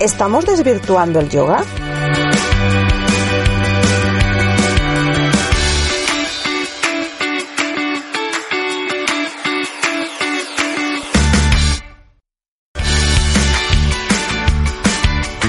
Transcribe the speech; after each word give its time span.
¿Estamos 0.00 0.46
desvirtuando 0.46 1.18
el 1.18 1.28
yoga? 1.28 1.64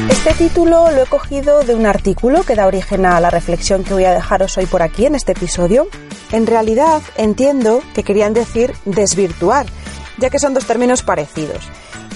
Este 0.09 0.33
título 0.33 0.89
lo 0.89 1.03
he 1.03 1.05
cogido 1.05 1.61
de 1.61 1.75
un 1.75 1.86
artículo 1.86 2.42
que 2.42 2.55
da 2.55 2.66
origen 2.66 3.05
a 3.05 3.20
la 3.20 3.30
reflexión 3.30 3.83
que 3.83 3.94
voy 3.94 4.05
a 4.05 4.14
dejaros 4.14 4.58
hoy 4.58 4.66
por 4.66 4.81
aquí 4.81 5.05
en 5.05 5.14
este 5.14 5.33
episodio. 5.33 5.88
En 6.31 6.47
realidad 6.47 7.03
entiendo 7.17 7.83
que 7.94 8.03
querían 8.03 8.33
decir 8.33 8.73
desvirtuar, 8.86 9.67
ya 10.17 10.31
que 10.31 10.39
son 10.39 10.55
dos 10.55 10.66
términos 10.66 11.03
parecidos. 11.03 11.70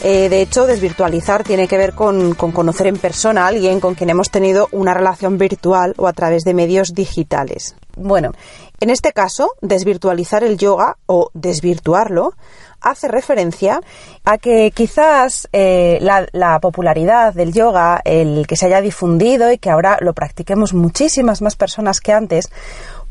Eh, 0.05 0.27
de 0.27 0.41
hecho, 0.41 0.67
desvirtualizar 0.67 1.45
tiene 1.45 1.65
que 1.65 1.77
ver 1.77 1.93
con, 1.93 2.33
conocer 2.33 2.87
en 2.87 2.97
persona 2.97 3.45
a 3.45 3.47
alguien 3.47 3.79
con 3.79 3.95
quien 3.95 4.09
hemos 4.09 4.29
tenido 4.29 4.67
una 4.73 4.93
relación 4.93 5.37
virtual 5.37 5.93
o 5.97 6.07
a 6.07 6.13
través 6.13 6.43
de 6.43 6.53
medios 6.53 6.93
digitales. 6.93 7.77
Bueno, 7.95 8.33
en 8.81 8.89
este 8.89 9.13
caso, 9.13 9.53
desvirtualizar 9.61 10.43
el 10.43 10.57
yoga 10.57 10.97
o 11.05 11.29
desvirtuarlo 11.33 12.33
hace 12.81 13.07
referencia 13.07 13.79
a 14.25 14.37
que 14.37 14.71
quizás 14.71 15.47
eh, 15.53 15.99
la, 16.01 16.27
la, 16.33 16.59
popularidad 16.59 17.33
del 17.33 17.53
yoga, 17.53 18.01
el 18.03 18.45
que 18.45 18.57
se 18.57 18.65
haya 18.65 18.81
difundido 18.81 19.53
y 19.53 19.57
que 19.57 19.69
ahora 19.69 19.97
lo 20.01 20.11
practiquemos 20.11 20.73
muchísimas 20.73 21.41
más 21.41 21.55
personas 21.55 22.01
que 22.01 22.11
antes, 22.11 22.51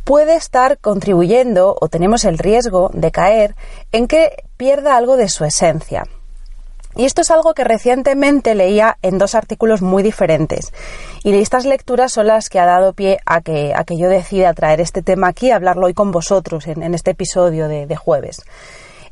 puede 0.04 0.34
estar 0.34 0.76
contribuyendo 0.76 1.74
o 1.80 1.88
tenemos 1.88 2.26
el 2.26 2.36
riesgo 2.36 2.90
de 2.92 3.10
caer 3.10 3.56
en 3.92 4.08
que 4.08 4.44
pierda 4.58 4.98
algo 4.98 5.16
de 5.16 5.30
su 5.30 5.46
esencia. 5.46 6.04
Y 6.96 7.04
esto 7.04 7.22
es 7.22 7.30
algo 7.30 7.54
que 7.54 7.64
recientemente 7.64 8.54
leía 8.54 8.98
en 9.02 9.18
dos 9.18 9.34
artículos 9.34 9.82
muy 9.82 10.02
diferentes. 10.02 10.72
Y 11.24 11.34
estas 11.34 11.64
lecturas 11.64 12.12
son 12.12 12.26
las 12.26 12.48
que 12.48 12.58
ha 12.58 12.66
dado 12.66 12.92
pie 12.92 13.18
a 13.24 13.40
que, 13.40 13.72
a 13.74 13.84
que 13.84 13.96
yo 13.96 14.08
decida 14.08 14.52
traer 14.54 14.80
este 14.80 15.02
tema 15.02 15.28
aquí, 15.28 15.50
hablarlo 15.50 15.86
hoy 15.86 15.94
con 15.94 16.10
vosotros 16.10 16.66
en, 16.66 16.94
este 16.94 17.12
episodio 17.12 17.68
de, 17.68 17.96
jueves. 17.96 18.42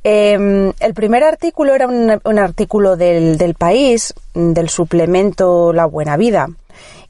Em, 0.02 0.72
el 0.80 0.94
primer 0.94 1.24
artículo 1.24 1.74
era 1.74 1.86
un, 1.86 2.38
artículo 2.38 2.96
del, 2.96 3.54
país, 3.56 4.14
del 4.34 4.68
suplemento 4.68 5.72
La 5.72 5.86
Buena 5.86 6.16
Vida. 6.16 6.48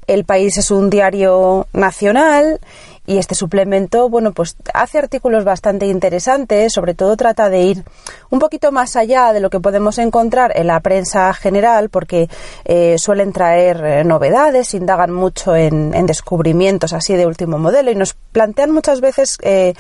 El 0.07 0.25
país 0.25 0.59
es 0.59 0.71
un 0.71 0.91
diario 0.91 1.67
nacional 1.73 2.61
y 3.11 3.19
este 3.19 3.35
suplemento, 3.35 4.09
bueno, 4.09 4.31
pues 4.31 4.57
hace 4.73 4.99
artículos 4.99 5.43
bastante 5.43 5.87
interesantes, 5.87 6.73
sobre 6.73 6.95
todo 6.95 7.17
trata 7.17 7.51
de 7.51 7.63
ir 7.63 7.85
un 8.31 8.39
poquito 8.39 8.71
más 8.71 8.95
allá 8.95 9.33
de 9.33 9.41
lo 9.41 9.51
que 9.51 9.59
podemos 9.59 9.99
encontrar 9.99 10.53
en 10.55 10.69
la 10.69 10.79
prensa 10.79 11.33
general, 11.35 11.89
porque 11.89 12.29
eh, 12.65 12.99
suelen 12.99 13.33
traer 13.33 13.85
eh, 13.85 14.05
novedades, 14.05 14.75
indagan 14.75 15.11
mucho 15.11 15.57
en, 15.57 15.91
descubrimientos 16.07 16.93
así 16.93 17.17
de 17.17 17.27
último 17.27 17.59
modelo 17.59 17.91
y 17.91 17.97
nos 17.97 18.15
plantean 18.15 18.71
muchas 18.71 19.01
veces 19.01 19.39
eh, 19.43 19.75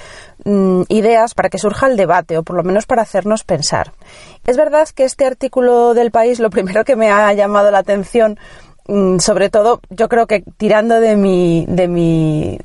mm, 0.44 0.82
ideas 0.88 1.34
para 1.34 1.50
que 1.50 1.58
surja 1.58 1.86
el 1.86 1.96
debate 1.96 2.36
o 2.36 2.42
por 2.42 2.56
lo 2.56 2.64
menos 2.64 2.86
para 2.86 3.02
hacernos 3.02 3.44
pensar. 3.44 3.92
Es 4.44 4.56
verdad 4.56 4.88
que 4.88 5.04
este 5.04 5.24
artículo 5.24 5.94
del 5.94 6.10
país, 6.10 6.40
lo 6.40 6.50
primero 6.50 6.84
que 6.84 6.96
me 6.96 7.12
ha 7.12 7.32
llamado 7.32 7.70
la 7.70 7.78
atención 7.78 8.40
mm, 8.88 9.18
sobre 9.20 9.50
todo 9.50 9.80
yo 9.88 10.08
creo 10.08 10.26
que 10.26 10.42
tirando 10.56 10.98
de 10.98 11.14
mi, 11.14 11.64
de 11.68 11.86
mi 11.86 12.58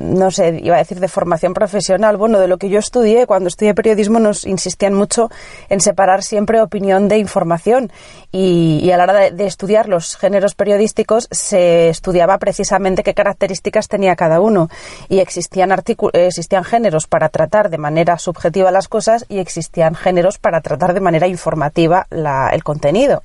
no 0.00 0.30
sé, 0.30 0.60
iba 0.62 0.76
a 0.76 0.78
decir 0.78 0.98
de 0.98 1.08
formación 1.08 1.54
profesional, 1.54 2.16
bueno, 2.16 2.40
de 2.40 2.48
lo 2.48 2.58
que 2.58 2.70
yo 2.70 2.78
estudié, 2.78 3.26
cuando 3.26 3.48
estudié 3.48 3.74
periodismo 3.74 4.18
nos 4.18 4.46
insistían 4.46 4.94
mucho 4.94 5.30
en 5.68 5.80
separar 5.80 6.22
siempre 6.22 6.60
opinión 6.60 7.08
de 7.08 7.18
información. 7.18 7.92
Y, 8.32 8.90
a 8.90 8.96
la 8.96 9.04
hora 9.04 9.30
de, 9.30 9.46
estudiar 9.46 9.88
los 9.88 10.16
géneros 10.16 10.54
periodísticos 10.54 11.28
se 11.30 11.88
estudiaba 11.88 12.38
precisamente 12.38 13.02
qué 13.02 13.14
características 13.14 13.88
tenía 13.88 14.16
cada 14.16 14.40
uno. 14.40 14.68
Y 15.08 15.18
existían, 15.18 15.70
existían 16.12 16.64
géneros 16.64 17.06
para 17.06 17.28
tratar 17.28 17.70
de 17.70 17.78
manera 17.78 18.18
subjetiva 18.18 18.70
las 18.70 18.88
cosas 18.88 19.26
y 19.28 19.38
existían 19.38 19.94
géneros 19.94 20.38
para 20.38 20.60
tratar 20.60 20.94
de 20.94 21.00
manera 21.00 21.26
informativa 21.26 22.06
el 22.10 22.64
contenido. 22.64 23.22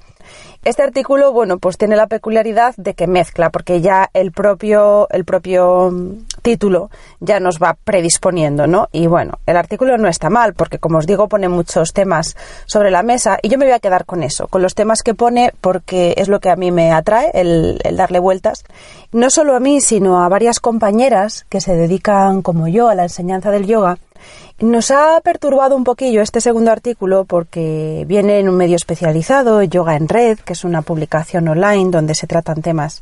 Este 0.63 0.83
artículo, 0.83 1.31
bueno, 1.31 1.59
pues 1.59 1.77
tiene 1.77 1.95
la 1.95 2.07
peculiaridad 2.07 2.73
de 2.77 2.93
que 2.93 3.07
mezcla, 3.07 3.49
porque 3.49 3.81
ya 3.81 4.09
el 4.13 4.31
propio, 4.31 5.07
el 5.11 5.25
propio 5.25 5.91
mm, 5.91 6.25
título 6.41 6.89
ya 7.19 7.39
nos 7.39 7.61
va 7.61 7.77
predisponiendo, 7.83 8.65
¿no? 8.65 8.87
Y 8.91 9.07
bueno, 9.07 9.39
el 9.45 9.57
artículo 9.57 9.97
no 9.97 10.07
está 10.07 10.29
mal, 10.29 10.53
porque 10.53 10.79
como 10.79 10.97
os 10.97 11.07
digo, 11.07 11.27
pone 11.27 11.49
muchos 11.49 11.93
temas 11.93 12.35
sobre 12.65 12.91
la 12.91 13.03
mesa 13.03 13.37
y 13.41 13.49
yo 13.49 13.57
me 13.57 13.65
voy 13.65 13.73
a 13.73 13.79
quedar 13.79 14.05
con 14.05 14.23
eso, 14.23 14.47
con 14.47 14.61
los 14.61 14.75
temas 14.75 15.03
que 15.03 15.13
pone, 15.13 15.53
porque 15.61 16.15
es 16.17 16.27
lo 16.27 16.39
que 16.39 16.49
a 16.49 16.55
mí 16.55 16.71
me 16.71 16.91
atrae, 16.91 17.31
el, 17.33 17.79
el 17.83 17.97
darle 17.97 18.19
vueltas. 18.19 18.63
No 19.11 19.29
solo 19.29 19.55
a 19.55 19.59
mí, 19.59 19.81
sino 19.81 20.23
a 20.23 20.29
varias 20.29 20.59
compañeras 20.59 21.45
que 21.49 21.61
se 21.61 21.75
dedican, 21.75 22.41
como 22.41 22.67
yo, 22.67 22.89
a 22.89 22.95
la 22.95 23.03
enseñanza 23.03 23.51
del 23.51 23.67
yoga 23.67 23.97
nos 24.59 24.89
ha 24.89 25.19
perturbado 25.21 25.75
un 25.75 25.83
poquillo 25.83 26.21
este 26.21 26.39
segundo 26.39 26.71
artículo 26.71 27.25
porque 27.25 28.05
viene 28.07 28.39
en 28.39 28.47
un 28.47 28.55
medio 28.55 28.77
especializado, 28.77 29.61
Yoga 29.63 29.95
en 29.97 30.07
Red, 30.07 30.39
que 30.39 30.53
es 30.53 30.63
una 30.63 30.81
publicación 30.81 31.47
online 31.47 31.91
donde 31.91 32.15
se 32.15 32.25
tratan 32.25 32.61
temas 32.61 33.01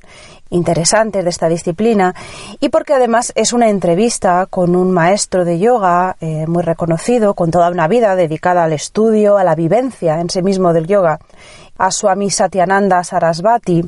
interesantes 0.50 1.24
de 1.24 1.30
esta 1.30 1.50
disciplina 1.50 2.16
y 2.60 2.70
porque 2.70 2.94
además 2.94 3.34
es 3.36 3.54
una 3.54 3.70
entrevista 3.70 4.48
con 4.50 4.76
un 4.76 4.92
maestro 4.92 5.46
de 5.46 5.60
yoga 5.60 6.16
eh, 6.22 6.46
muy 6.48 6.64
reconocido, 6.64 7.34
con 7.34 7.52
toda 7.52 7.70
una 7.70 7.88
vida 7.88 8.16
dedicada 8.16 8.64
al 8.64 8.74
estudio, 8.74 9.38
a 9.38 9.44
la 9.44 9.56
vivencia 9.56 10.20
en 10.22 10.30
sí 10.30 10.42
mismo 10.42 10.74
del 10.74 10.88
yoga, 10.88 11.20
a 11.78 11.92
Swami 11.92 12.30
Satyananda 12.30 13.04
Sarasvati. 13.04 13.84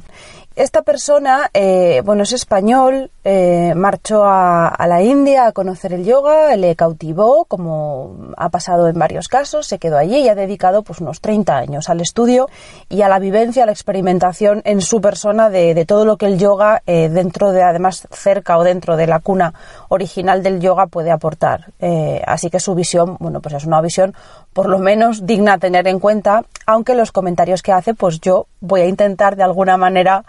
Esta 0.56 0.84
persona, 0.84 1.50
eh, 1.53 2.02
bueno, 2.06 2.24
es 2.24 2.31
español, 2.31 3.12
eh, 3.28 3.74
marchó 3.74 4.24
a, 4.24 4.78
la 4.88 5.02
India 5.02 5.47
a 5.47 5.52
conocer 5.52 5.94
el 5.94 6.06
yoga, 6.06 6.56
le 6.56 6.75
cautivó, 6.75 7.46
como 7.46 8.16
ha 8.38 8.50
pasado 8.50 8.88
en 8.88 9.00
varios 9.00 9.28
casos, 9.28 9.66
se 9.66 9.80
quedó 9.80 9.98
allí 9.98 10.18
y 10.18 10.30
ha 10.30 10.36
dedicado 10.36 10.83
pues 10.83 11.01
unos 11.01 11.22
30 11.22 11.57
años 11.57 11.89
al 11.89 12.01
estudio 12.01 12.48
y 12.88 13.01
a 13.01 13.10
la 13.10 13.18
vivencia, 13.18 13.63
a 13.63 13.66
la 13.66 13.72
experimentación 13.72 14.62
en 14.63 14.80
su 14.80 15.01
persona 15.01 15.50
de, 15.50 15.86
todo 15.88 16.06
lo 16.06 16.18
que 16.18 16.27
el 16.27 16.38
yoga, 16.38 16.83
eh, 16.86 17.10
dentro 17.10 17.51
de, 17.51 17.63
además, 17.63 18.07
cerca 18.12 18.60
o 18.60 18.63
dentro 18.63 18.95
de 18.95 19.07
la 19.07 19.19
cuna 19.19 19.56
original 19.89 20.44
del 20.44 20.60
yoga 20.60 20.86
puede 20.86 21.10
aportar. 21.10 21.71
así 22.28 22.51
que 22.51 22.60
su 22.60 22.75
visión, 22.75 23.18
bueno, 23.19 23.42
pues 23.42 23.56
es 23.56 23.66
una 23.66 23.81
visión 23.81 24.13
por 24.54 24.69
lo 24.69 24.78
menos 24.78 25.25
digna 25.25 25.54
a 25.54 25.57
tener 25.57 25.88
en 25.88 26.00
cuenta, 26.00 26.44
aunque 26.68 26.94
los 26.94 27.12
comentarios 27.12 27.63
que 27.63 27.71
hace, 27.71 27.94
pues 27.95 28.21
yo 28.21 28.45
voy 28.62 28.81
a 28.81 28.86
intentar 28.86 29.36
de 29.36 29.44
alguna 29.44 29.78
manera 29.78 30.24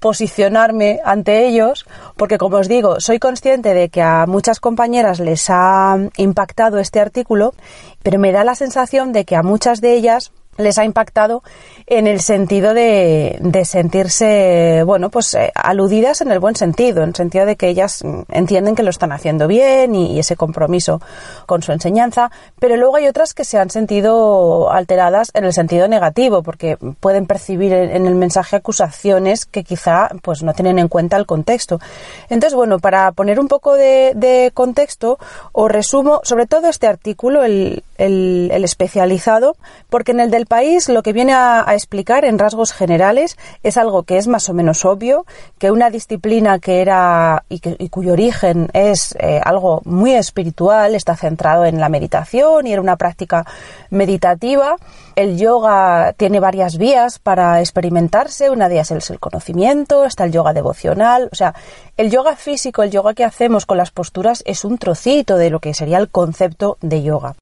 posicionarme 0.00 1.00
ante 1.04 1.46
ellos, 1.46 1.86
porque 2.16 2.38
como 2.38 2.56
os 2.56 2.68
digo, 2.68 3.00
soy 3.00 3.18
consciente 3.18 3.74
de 3.74 3.88
que 3.88 4.02
a 4.02 4.26
muchas 4.26 4.60
compañeras 4.60 5.20
les 5.20 5.48
ha 5.50 5.96
impactado 6.16 6.78
este 6.78 7.00
artículo, 7.00 7.54
pero 8.02 8.18
me 8.18 8.32
da 8.32 8.44
la 8.44 8.54
sensación 8.54 9.12
de 9.12 9.24
que 9.24 9.36
a 9.36 9.42
muchas 9.42 9.80
de 9.80 9.94
ellas 9.94 10.32
les 10.58 10.76
ha 10.76 10.84
impactado 10.84 11.42
en 11.86 12.06
el 12.06 12.20
sentido 12.20 12.74
de, 12.74 13.38
de 13.40 13.64
sentirse, 13.64 14.82
bueno, 14.84 15.08
pues 15.08 15.34
eh, 15.34 15.52
aludidas 15.54 16.20
en 16.20 16.30
el 16.30 16.40
buen 16.40 16.56
sentido, 16.56 17.02
en 17.02 17.10
el 17.10 17.14
sentido 17.14 17.46
de 17.46 17.56
que 17.56 17.68
ellas 17.68 18.04
mm, 18.04 18.22
entienden 18.30 18.74
que 18.74 18.82
lo 18.82 18.90
están 18.90 19.12
haciendo 19.12 19.46
bien 19.46 19.94
y, 19.94 20.18
ese 20.18 20.34
compromiso 20.34 21.00
con 21.46 21.62
su 21.62 21.70
enseñanza, 21.70 22.32
pero 22.58 22.76
luego 22.76 22.96
hay 22.96 23.06
otras 23.06 23.34
que 23.34 23.44
se 23.44 23.56
han 23.56 23.70
sentido 23.70 24.70
alteradas 24.70 25.30
en 25.32 25.44
el 25.44 25.52
sentido 25.52 25.86
negativo, 25.86 26.42
porque 26.42 26.76
pueden 26.98 27.26
percibir 27.26 27.72
en, 27.72 28.04
el 28.04 28.16
mensaje 28.16 28.56
acusaciones 28.56 29.46
que 29.46 29.62
quizá 29.62 30.08
pues 30.22 30.42
no 30.42 30.54
tienen 30.54 30.80
en 30.80 30.88
cuenta 30.88 31.16
el 31.16 31.24
contexto. 31.24 31.78
Entonces, 32.28 32.54
bueno, 32.54 32.80
para 32.80 33.12
poner 33.12 33.38
un 33.38 33.46
poco 33.46 33.74
de, 33.74 34.12
de 34.16 34.50
contexto, 34.52 35.18
os 35.52 35.70
resumo 35.70 36.20
sobre 36.24 36.46
todo 36.46 36.68
este 36.68 36.88
artículo, 36.88 37.44
el, 37.44 37.84
el, 37.98 38.50
especializado, 38.64 39.56
porque 39.90 40.12
en 40.12 40.20
el 40.20 40.30
del 40.30 40.46
país 40.46 40.88
lo 40.88 41.02
que 41.02 41.12
viene 41.12 41.34
a, 41.34 41.64
explicar 41.72 42.24
en 42.24 42.38
rasgos 42.38 42.72
generales 42.72 43.36
es 43.62 43.76
algo 43.76 44.04
que 44.04 44.16
es 44.16 44.26
más 44.28 44.48
o 44.48 44.54
menos 44.54 44.84
obvio, 44.84 45.26
que 45.58 45.70
una 45.70 45.90
disciplina 45.90 46.58
que 46.58 46.80
era 46.80 47.44
y, 47.48 47.60
cuyo 47.88 48.12
origen 48.12 48.68
es 48.72 49.14
eh, 49.18 49.40
algo 49.44 49.82
muy 49.84 50.14
espiritual, 50.14 50.94
está 50.94 51.16
centrado 51.16 51.64
en 51.64 51.80
la 51.80 51.88
meditación 51.88 52.66
y 52.66 52.72
era 52.72 52.80
una 52.80 52.96
práctica 52.96 53.44
meditativa. 53.90 54.76
El 55.18 55.36
yoga 55.36 56.12
tiene 56.16 56.38
varias 56.38 56.78
vías 56.78 57.18
para 57.18 57.58
experimentarse, 57.58 58.50
una 58.50 58.68
de 58.68 58.76
ellas 58.76 58.92
es 58.92 59.10
el 59.10 59.18
conocimiento, 59.18 60.04
está 60.04 60.22
el 60.22 60.30
yoga 60.30 60.52
devocional, 60.52 61.28
o 61.32 61.34
sea, 61.34 61.56
el 61.96 62.08
yoga 62.08 62.36
físico, 62.36 62.84
el 62.84 62.92
yoga 62.92 63.14
que 63.14 63.24
hacemos 63.24 63.66
con 63.66 63.78
las 63.78 63.90
posturas 63.90 64.44
es 64.46 64.64
un 64.64 64.78
trocito 64.78 65.36
de 65.36 65.50
lo 65.50 65.58
que 65.58 65.74
sería 65.74 65.98
el 65.98 66.08
concepto 66.08 66.78
de 66.82 67.02
yoga. 67.02 67.34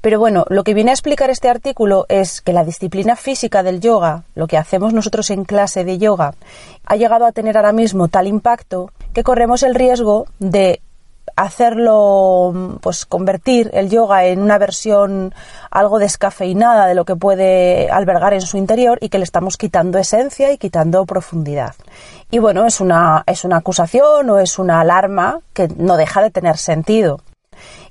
Pero 0.00 0.20
bueno, 0.20 0.44
lo 0.50 0.62
que 0.62 0.72
viene 0.72 0.92
a 0.92 0.94
explicar 0.94 1.28
este 1.30 1.48
artículo 1.48 2.06
es 2.08 2.42
que 2.42 2.52
la 2.52 2.62
disciplina 2.62 3.16
física 3.16 3.64
del 3.64 3.80
yoga, 3.80 4.22
lo 4.36 4.46
que 4.46 4.56
hacemos 4.56 4.92
nosotros 4.92 5.28
en 5.30 5.44
clase 5.44 5.82
de 5.82 5.98
yoga, 5.98 6.34
ha 6.84 6.94
llegado 6.94 7.26
a 7.26 7.32
tener 7.32 7.56
ahora 7.56 7.72
mismo 7.72 8.06
tal 8.06 8.28
impacto 8.28 8.92
que 9.12 9.24
corremos 9.24 9.64
el 9.64 9.74
riesgo 9.74 10.26
de 10.38 10.80
hacerlo, 11.34 12.78
pues 12.80 13.06
convertir 13.06 13.70
el 13.74 13.90
yoga 13.90 14.24
en 14.26 14.40
una 14.40 14.58
versión 14.58 15.34
algo 15.70 15.98
descafeinada 15.98 16.86
de 16.86 16.94
lo 16.94 17.04
que 17.04 17.16
puede 17.16 17.90
albergar 17.90 18.34
en 18.34 18.42
su 18.42 18.56
interior 18.56 18.98
y 19.00 19.08
que 19.08 19.18
le 19.18 19.24
estamos 19.24 19.56
quitando 19.56 19.98
esencia 19.98 20.52
y 20.52 20.58
quitando 20.58 21.04
profundidad. 21.06 21.74
Y 22.30 22.38
bueno, 22.38 22.66
es 22.66 22.80
una, 22.80 23.24
es 23.26 23.44
una 23.44 23.58
acusación 23.58 24.30
o 24.30 24.38
es 24.38 24.58
una 24.58 24.80
alarma 24.80 25.40
que 25.52 25.68
no 25.76 25.96
deja 25.96 26.22
de 26.22 26.30
tener 26.30 26.56
sentido 26.56 27.20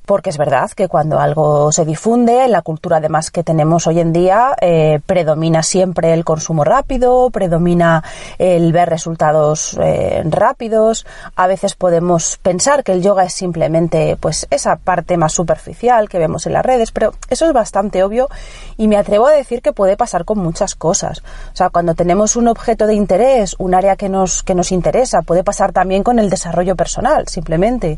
porque 0.05 0.29
es 0.29 0.37
verdad 0.37 0.71
que 0.71 0.87
cuando 0.87 1.19
algo 1.19 1.71
se 1.71 1.85
difunde, 1.85 2.45
en 2.45 2.51
la 2.51 2.61
cultura 2.61 2.97
además 2.97 3.31
que 3.31 3.43
tenemos 3.43 3.87
hoy 3.87 3.99
en 3.99 4.13
día, 4.13 4.55
eh, 4.61 4.99
predomina 5.05 5.63
siempre 5.63 6.13
el 6.13 6.23
consumo 6.23 6.63
rápido, 6.63 7.29
predomina 7.29 8.03
el 8.37 8.71
ver 8.71 8.89
resultados 8.89 9.77
eh, 9.81 10.23
rápidos. 10.25 11.05
A 11.35 11.47
veces 11.47 11.75
podemos 11.75 12.37
pensar 12.37 12.83
que 12.83 12.93
el 12.93 13.01
yoga 13.01 13.23
es 13.23 13.33
simplemente 13.33 14.17
pues 14.19 14.47
esa 14.49 14.75
parte 14.75 15.17
más 15.17 15.33
superficial 15.33 16.09
que 16.09 16.19
vemos 16.19 16.45
en 16.45 16.53
las 16.53 16.65
redes, 16.65 16.91
pero 16.91 17.13
eso 17.29 17.45
es 17.45 17.53
bastante 17.53 18.03
obvio 18.03 18.29
y 18.77 18.87
me 18.87 18.97
atrevo 18.97 19.27
a 19.27 19.31
decir 19.31 19.61
que 19.61 19.73
puede 19.73 19.97
pasar 19.97 20.25
con 20.25 20.39
muchas 20.39 20.75
cosas. 20.75 21.19
O 21.53 21.55
sea, 21.55 21.69
cuando 21.69 21.95
tenemos 21.95 22.35
un 22.35 22.47
objeto 22.47 22.87
de 22.87 22.93
interés, 22.93 23.55
un 23.57 23.73
área 23.73 23.95
que 23.95 24.09
nos, 24.09 24.43
que 24.43 24.55
nos 24.55 24.71
interesa, 24.71 25.21
puede 25.21 25.43
pasar 25.43 25.71
también 25.71 26.03
con 26.03 26.19
el 26.19 26.29
desarrollo 26.29 26.75
personal, 26.75 27.27
simplemente 27.27 27.97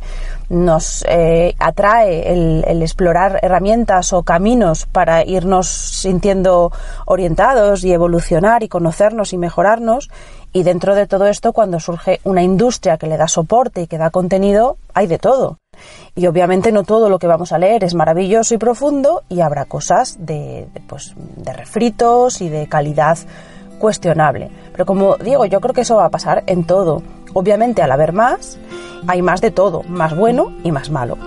nos 0.50 1.04
eh, 1.08 1.54
atrae 1.60 1.97
el, 2.06 2.64
explorar 2.82 3.40
herramientas 3.42 4.14
o 4.14 4.24
caminos 4.24 4.86
para 4.86 5.24
irnos 5.24 5.68
sintiendo 5.68 6.72
orientados 7.06 7.84
y 7.84 7.94
evolucionar 7.94 8.64
y 8.64 8.68
conocernos 8.68 9.34
y 9.34 9.38
mejorarnos. 9.38 10.10
Y 10.54 10.64
dentro 10.64 10.96
de 10.96 11.08
todo 11.08 11.28
esto, 11.28 11.54
cuando 11.54 11.80
surge 11.80 12.20
una 12.24 12.42
industria 12.42 12.98
que 12.98 13.08
le 13.08 13.18
da 13.18 13.28
soporte 13.28 13.82
y 13.82 13.88
que 13.88 13.98
da 13.98 14.10
contenido, 14.10 14.78
hay 14.94 15.08
de 15.08 15.20
todo. 15.20 15.60
Y 16.16 16.28
obviamente 16.28 16.72
no 16.72 16.84
todo 16.84 17.10
lo 17.10 17.20
que 17.20 17.28
vamos 17.28 17.52
a 17.52 17.60
leer 17.60 17.84
es 17.84 17.94
maravilloso 17.94 18.56
y 18.56 18.58
profundo 18.58 19.24
y 19.30 19.42
habrá 19.42 19.66
cosas 19.66 20.18
de, 20.20 20.68
pues, 20.88 21.14
de 21.36 21.54
refritos 21.54 22.42
y 22.42 22.50
de 22.50 22.68
calidad 22.68 23.18
cuestionable. 23.78 24.50
Pero 24.72 24.86
como 24.86 25.18
digo, 25.18 25.46
yo 25.46 25.62
creo 25.62 25.74
que 25.74 25.82
eso 25.82 25.98
va 25.98 26.06
a 26.06 26.10
pasar 26.10 26.44
en 26.48 26.64
todo. 26.66 27.04
Obviamente 27.34 27.82
al 27.82 27.92
haber 27.92 28.14
más, 28.14 28.58
hay 29.08 29.22
más 29.22 29.42
de 29.42 29.52
todo, 29.52 29.84
más 29.84 30.16
bueno 30.16 30.52
y 30.64 30.72
más 30.72 30.90
malo. 30.90 31.18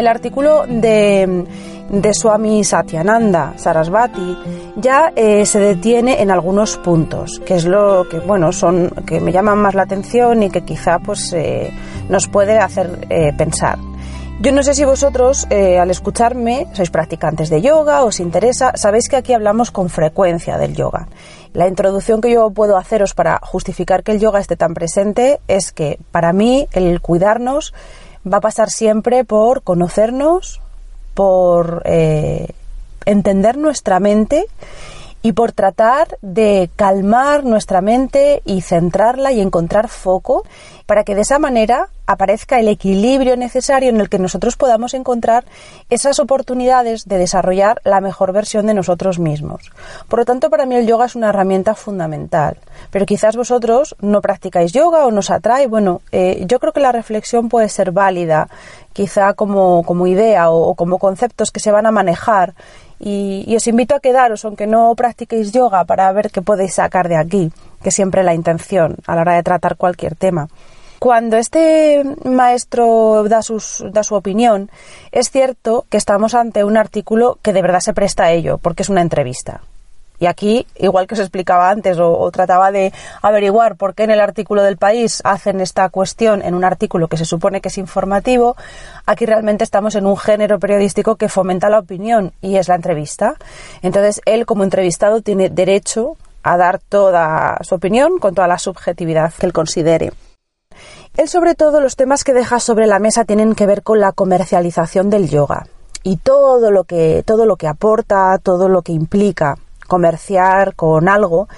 El 0.00 0.08
artículo 0.08 0.64
de, 0.66 1.44
de 1.90 2.14
Swami 2.14 2.64
Satyananda 2.64 3.52
Sarasvati 3.56 4.38
ya 4.76 5.12
eh, 5.14 5.44
se 5.44 5.58
detiene 5.58 6.22
en 6.22 6.30
algunos 6.30 6.78
puntos, 6.78 7.38
que 7.44 7.56
es 7.56 7.66
lo 7.66 8.08
que 8.08 8.18
bueno 8.18 8.50
son 8.50 8.88
que 9.06 9.20
me 9.20 9.30
llaman 9.30 9.58
más 9.58 9.74
la 9.74 9.82
atención 9.82 10.42
y 10.42 10.50
que 10.50 10.62
quizá 10.62 10.98
pues 11.00 11.32
eh, 11.34 11.70
nos 12.08 12.28
puede 12.28 12.58
hacer 12.58 13.06
eh, 13.10 13.32
pensar. 13.36 13.78
Yo 14.40 14.52
no 14.52 14.62
sé 14.62 14.72
si 14.72 14.86
vosotros, 14.86 15.46
al 15.50 15.90
escucharme, 15.90 16.66
sois 16.72 16.88
practicantes 16.88 17.50
de 17.50 17.60
yoga, 17.60 18.04
os 18.04 18.20
interesa, 18.20 18.72
sabéis 18.74 19.10
que 19.10 19.16
aquí 19.16 19.34
hablamos 19.34 19.70
con 19.70 19.90
frecuencia 19.90 20.56
del 20.56 20.74
yoga. 20.74 21.08
La 21.52 21.68
introducción 21.68 22.22
que 22.22 22.32
yo 22.32 22.48
puedo 22.48 22.78
haceros 22.78 23.12
para 23.12 23.38
justificar 23.42 24.02
que 24.02 24.12
el 24.12 24.18
yoga 24.18 24.40
esté 24.40 24.56
tan 24.56 24.72
presente 24.72 25.40
es 25.46 25.72
que 25.72 25.98
para 26.10 26.32
mí 26.32 26.68
el 26.72 27.02
cuidarnos 27.02 27.74
va 28.26 28.38
a 28.38 28.40
pasar 28.40 28.70
siempre 28.70 29.24
por 29.24 29.62
conocernos, 29.62 30.60
por 31.14 31.82
eh, 31.84 32.48
entender 33.04 33.56
nuestra 33.56 34.00
mente 34.00 34.46
y 35.22 35.32
por 35.32 35.52
tratar 35.52 36.18
de 36.22 36.70
calmar 36.76 37.44
nuestra 37.44 37.80
mente 37.80 38.42
y 38.44 38.62
centrarla 38.62 39.32
y 39.32 39.40
encontrar 39.40 39.88
foco 39.88 40.44
para 40.86 41.04
que 41.04 41.14
de 41.14 41.20
esa 41.20 41.38
manera 41.38 41.88
aparezca 42.06 42.58
el 42.58 42.66
equilibrio 42.66 43.36
necesario 43.36 43.90
en 43.90 44.00
el 44.00 44.08
que 44.08 44.18
nosotros 44.18 44.56
podamos 44.56 44.94
encontrar 44.94 45.44
esas 45.90 46.18
oportunidades 46.18 47.06
de 47.06 47.18
desarrollar 47.18 47.80
la 47.84 48.00
mejor 48.00 48.32
versión 48.32 48.66
de 48.66 48.74
nosotros 48.74 49.20
mismos. 49.20 49.70
Por 50.08 50.18
lo 50.18 50.24
tanto, 50.24 50.50
para 50.50 50.66
mí 50.66 50.74
el 50.74 50.88
yoga 50.88 51.04
es 51.04 51.14
una 51.14 51.28
herramienta 51.28 51.76
fundamental. 51.76 52.56
Pero 52.90 53.06
quizás 53.06 53.36
vosotros 53.36 53.94
no 54.00 54.20
practicáis 54.20 54.72
yoga 54.72 55.06
o 55.06 55.12
nos 55.12 55.30
atrae. 55.30 55.68
Bueno, 55.68 56.00
eh, 56.10 56.44
yo 56.46 56.58
creo 56.58 56.72
que 56.72 56.80
la 56.80 56.90
reflexión 56.90 57.48
puede 57.48 57.68
ser 57.68 57.92
válida, 57.92 58.48
quizá 58.92 59.34
como, 59.34 59.84
como 59.84 60.08
idea 60.08 60.50
o, 60.50 60.74
como 60.74 60.98
conceptos 60.98 61.52
que 61.52 61.60
se 61.60 61.70
van 61.70 61.86
a 61.86 61.92
manejar. 61.92 62.54
Y, 63.02 63.56
os 63.56 63.66
invito 63.66 63.94
a 63.94 64.00
quedaros, 64.00 64.44
aunque 64.44 64.66
no 64.66 64.94
practiquéis 64.94 65.52
yoga, 65.52 65.84
para 65.84 66.12
ver 66.12 66.30
qué 66.30 66.42
podéis 66.42 66.74
sacar 66.74 67.08
de 67.08 67.16
aquí, 67.16 67.50
que 67.82 67.90
siempre 67.90 68.22
la 68.22 68.34
intención 68.34 68.96
a 69.06 69.16
la 69.16 69.22
hora 69.22 69.34
de 69.34 69.42
tratar 69.42 69.76
cualquier 69.76 70.14
tema. 70.16 70.48
Cuando 70.98 71.38
este 71.38 72.04
maestro 72.24 73.24
da, 73.26 73.40
da 73.90 74.02
su 74.02 74.14
opinión, 74.14 74.70
es 75.12 75.30
cierto 75.30 75.86
que 75.88 75.96
estamos 75.96 76.34
ante 76.34 76.62
un 76.62 76.76
artículo 76.76 77.38
que 77.40 77.54
de 77.54 77.62
verdad 77.62 77.80
se 77.80 77.94
presta 77.94 78.24
a 78.24 78.32
ello, 78.32 78.58
porque 78.58 78.82
es 78.82 78.90
una 78.90 79.00
entrevista. 79.00 79.62
Y 80.20 80.26
aquí, 80.26 80.66
igual 80.76 81.06
que 81.06 81.14
os 81.14 81.20
explicaba 81.20 81.70
antes, 81.70 81.98
o, 81.98 82.30
trataba 82.30 82.70
de 82.70 82.92
averiguar 83.22 83.76
por 83.76 83.94
qué 83.94 84.04
en 84.04 84.10
el 84.10 84.20
artículo 84.20 84.62
del 84.62 84.76
país 84.76 85.22
hacen 85.24 85.62
esta 85.62 85.88
cuestión 85.88 86.42
en 86.42 86.54
un 86.54 86.62
artículo 86.62 87.08
que 87.08 87.16
se 87.16 87.24
supone 87.24 87.62
que 87.62 87.68
es 87.68 87.78
informativo, 87.78 88.54
aquí 89.06 89.24
realmente 89.24 89.64
estamos 89.64 89.94
en 89.94 90.04
un 90.04 90.18
género 90.18 90.58
periodístico 90.58 91.16
que 91.16 91.30
fomenta 91.30 91.70
la 91.70 91.78
opinión 91.78 92.32
y 92.42 92.56
es 92.56 92.68
la 92.68 92.74
entrevista. 92.74 93.36
Entonces, 93.80 94.20
él 94.26 94.44
como 94.44 94.62
entrevistado 94.62 95.22
tiene 95.22 95.48
derecho 95.48 96.18
a 96.42 96.58
dar 96.58 96.80
toda 96.80 97.56
su 97.62 97.74
opinión 97.74 98.18
con 98.18 98.34
toda 98.34 98.46
la 98.46 98.58
subjetividad 98.58 99.32
que 99.32 99.46
él 99.46 99.54
considere. 99.54 100.12
Él 101.16 101.28
sobre 101.28 101.54
todo 101.54 101.80
los 101.80 101.96
temas 101.96 102.24
que 102.24 102.34
deja 102.34 102.60
sobre 102.60 102.86
la 102.86 102.98
mesa 102.98 103.24
tienen 103.24 103.54
que 103.54 103.66
ver 103.66 103.82
con 103.82 104.00
la 104.00 104.12
comercialización 104.12 105.08
del 105.08 105.30
yoga 105.30 105.66
y 106.02 106.18
todo 106.18 106.70
lo 106.70 106.84
que 106.84 107.22
todo 107.26 107.46
lo 107.46 107.56
que 107.56 107.68
aporta, 107.68 108.38
todo 108.38 108.68
lo 108.68 108.82
que 108.82 108.92
implica 108.92 109.56
comerciar 109.90 110.74
con 110.76 111.08
algo 111.08 111.48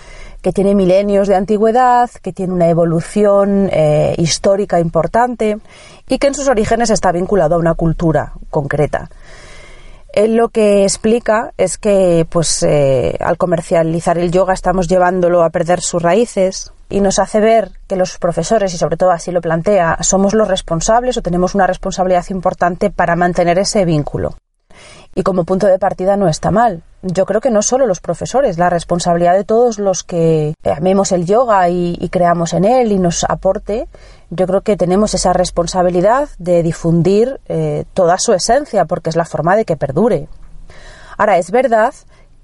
que 0.41 0.53
tiene 0.53 0.75
milenios 0.75 1.29
de 1.29 1.37
antigüedad, 1.37 2.11
que 2.23 2.33
tiene 2.33 2.55
una 2.55 2.69
evolución 2.69 3.69
eh, 3.71 4.15
histórica 4.17 4.81
importante 4.81 5.59
y 6.09 6.19
que 6.19 6.27
en 6.27 6.35
sus 6.35 6.49
orígenes 6.49 6.91
está 6.91 7.13
vinculado 7.13 7.55
a 7.55 7.59
una 7.59 7.75
cultura 7.75 8.33
concreta. 8.51 9.11
Él 10.13 10.35
lo 10.35 10.49
que 10.49 10.83
explica 10.83 11.53
es 11.59 11.79
que 11.79 12.27
pues 12.29 12.63
eh, 12.63 13.17
al 13.21 13.37
comercializar 13.37 14.17
el 14.19 14.33
yoga 14.33 14.55
estamos 14.55 14.89
llevándolo 14.89 15.45
a 15.45 15.51
perder 15.51 15.81
sus 15.81 16.03
raíces, 16.03 16.73
y 16.93 17.01
nos 17.01 17.19
hace 17.19 17.41
ver 17.41 17.71
que 17.89 17.97
los 17.97 18.19
profesores, 18.19 18.75
y 18.75 18.77
sobre 18.77 18.99
todo 18.99 19.13
así 19.13 19.33
lo 19.33 19.41
plantea, 19.41 19.97
somos 20.03 20.35
los 20.35 20.47
responsables 20.47 21.17
o 21.17 21.23
tenemos 21.23 21.55
una 21.55 21.67
responsabilidad 21.67 22.27
importante 22.29 22.91
para 22.91 23.17
mantener 23.17 23.59
ese 23.59 23.87
vínculo. 23.87 24.35
Y 25.15 25.23
como 25.23 25.45
punto 25.45 25.67
de 25.67 25.79
partida 25.79 26.17
no 26.17 26.29
está 26.29 26.51
mal. 26.51 26.83
Yo 27.03 27.27
creo 27.27 27.41
que 27.41 27.51
no 27.51 27.63
solo 27.63 27.87
los 27.87 28.01
profesores, 28.01 28.59
la 28.59 28.71
responsabilidad 28.71 29.35
de 29.35 29.45
todos 29.45 29.79
los 29.79 30.05
que 30.05 30.55
amemos 30.65 31.11
el 31.13 31.27
yoga 31.27 31.69
y, 31.69 32.09
creamos 32.11 32.53
en 32.53 32.65
él 32.65 32.93
y 32.93 32.99
nos 32.99 33.25
aporte, 33.25 33.89
yo 34.31 34.47
creo 34.47 34.61
que 34.61 34.77
tenemos 34.77 35.13
esa 35.13 35.33
responsabilidad 35.33 36.29
de 36.39 36.63
difundir 36.63 37.41
eh, 37.49 37.85
toda 37.93 38.19
su 38.19 38.33
esencia, 38.33 38.85
porque 38.85 39.11
es 39.11 39.17
la 39.17 39.25
forma 39.25 39.57
de 39.57 39.65
que 39.65 39.77
perdure. 39.77 40.29
Ahora, 41.19 41.39
es 41.39 41.51
verdad 41.51 41.93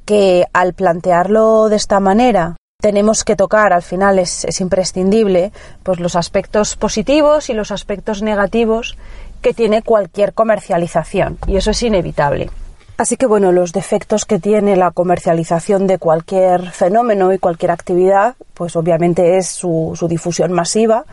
que 0.04 0.46
al 0.52 0.75
plantearlo 0.75 1.68
de 1.68 1.76
esta 1.76 2.00
manera, 2.00 2.56
tenemos 2.80 3.25
que 3.25 3.37
tocar, 3.37 3.72
al 3.72 3.82
final 3.82 4.18
es, 4.18 4.44
es, 4.44 4.60
imprescindible, 4.60 5.52
pues 5.82 5.98
los 6.00 6.16
aspectos 6.16 6.76
positivos 6.76 7.50
y 7.50 7.52
los 7.52 7.72
aspectos 7.72 8.22
negativos 8.22 8.96
que 9.40 9.54
tiene 9.54 9.83
cualquier 9.83 10.33
comercialización, 10.33 11.38
y 11.47 11.57
eso 11.57 11.71
es 11.71 11.83
inevitable. 11.83 12.50
Así 12.99 13.16
que 13.16 13.26
bueno, 13.26 13.52
los 13.52 13.73
defectos 13.73 14.25
que 14.25 14.40
tiene 14.40 14.75
la 14.75 14.90
comercialización 14.90 15.87
de 15.87 15.99
cualquier 15.99 16.73
fenómeno 16.73 17.33
y 17.33 17.38
cualquier 17.38 17.71
actividad, 17.71 18.35
pues 18.54 18.75
obviamente 18.75 19.38
es 19.38 19.47
su, 19.47 19.97
difusión 20.09 20.50
masiva. 20.50 21.04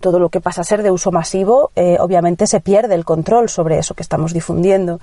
Todo 0.00 0.18
lo 0.18 0.30
que 0.30 0.40
pasa 0.40 0.62
a 0.62 0.64
ser 0.64 0.82
de 0.82 0.90
uso 0.90 1.12
masivo, 1.12 1.70
eh, 1.76 1.96
obviamente 2.00 2.48
se 2.48 2.58
pierde 2.58 2.96
el 2.96 3.04
control 3.04 3.48
sobre 3.48 3.78
eso 3.78 3.94
que 3.94 4.02
estamos 4.02 4.32
difundiendo 4.32 4.98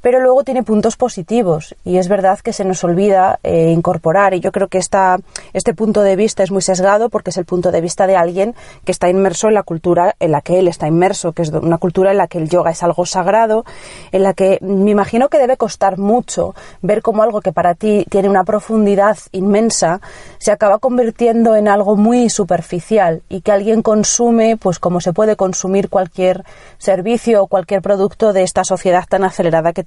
pero 0.00 0.20
luego 0.20 0.44
tiene 0.44 0.62
puntos 0.62 0.96
positivos 0.96 1.74
y 1.84 1.98
es 1.98 2.08
verdad 2.08 2.38
que 2.38 2.52
se 2.52 2.64
nos 2.64 2.82
olvida 2.84 3.38
eh, 3.42 3.70
incorporar 3.70 4.34
y 4.34 4.40
yo 4.40 4.52
creo 4.52 4.68
que 4.68 4.78
esta, 4.78 5.18
este 5.52 5.74
punto 5.74 6.02
de 6.02 6.16
vista 6.16 6.42
es 6.42 6.50
muy 6.50 6.62
sesgado 6.62 7.08
porque 7.08 7.30
es 7.30 7.36
el 7.36 7.44
punto 7.44 7.72
de 7.72 7.80
vista 7.80 8.06
de 8.06 8.16
alguien 8.16 8.54
que 8.84 8.92
está 8.92 9.08
inmerso 9.08 9.48
en 9.48 9.54
la 9.54 9.62
cultura 9.62 10.14
en 10.20 10.32
la 10.32 10.40
que 10.40 10.58
él 10.58 10.68
está 10.68 10.86
inmerso, 10.86 11.32
que 11.32 11.42
es 11.42 11.50
una 11.50 11.78
cultura 11.78 12.10
en 12.10 12.18
la 12.18 12.26
que 12.26 12.38
el 12.38 12.48
yoga 12.48 12.70
es 12.70 12.82
algo 12.82 13.06
sagrado, 13.06 13.64
en 14.12 14.22
la 14.22 14.34
que 14.34 14.58
me 14.60 14.90
imagino 14.90 15.28
que 15.28 15.38
debe 15.38 15.56
costar 15.56 15.98
mucho 15.98 16.54
ver 16.82 17.02
cómo 17.02 17.22
algo 17.22 17.40
que 17.40 17.52
para 17.52 17.74
ti 17.74 18.04
tiene 18.10 18.28
una 18.28 18.44
profundidad 18.44 19.18
inmensa 19.32 20.00
se 20.38 20.52
acaba 20.52 20.78
convirtiendo 20.78 21.56
en 21.56 21.68
algo 21.68 21.96
muy 21.96 22.30
superficial 22.30 23.22
y 23.28 23.40
que 23.40 23.52
alguien 23.52 23.82
consume 23.82 24.56
pues 24.56 24.78
como 24.78 25.00
se 25.00 25.12
puede 25.12 25.36
consumir 25.36 25.88
cualquier 25.88 26.44
servicio 26.78 27.42
o 27.42 27.46
cualquier 27.46 27.82
producto 27.82 28.32
de 28.32 28.42
esta 28.42 28.64
sociedad 28.64 29.04
tan 29.08 29.24
acelerada 29.24 29.72
que 29.72 29.84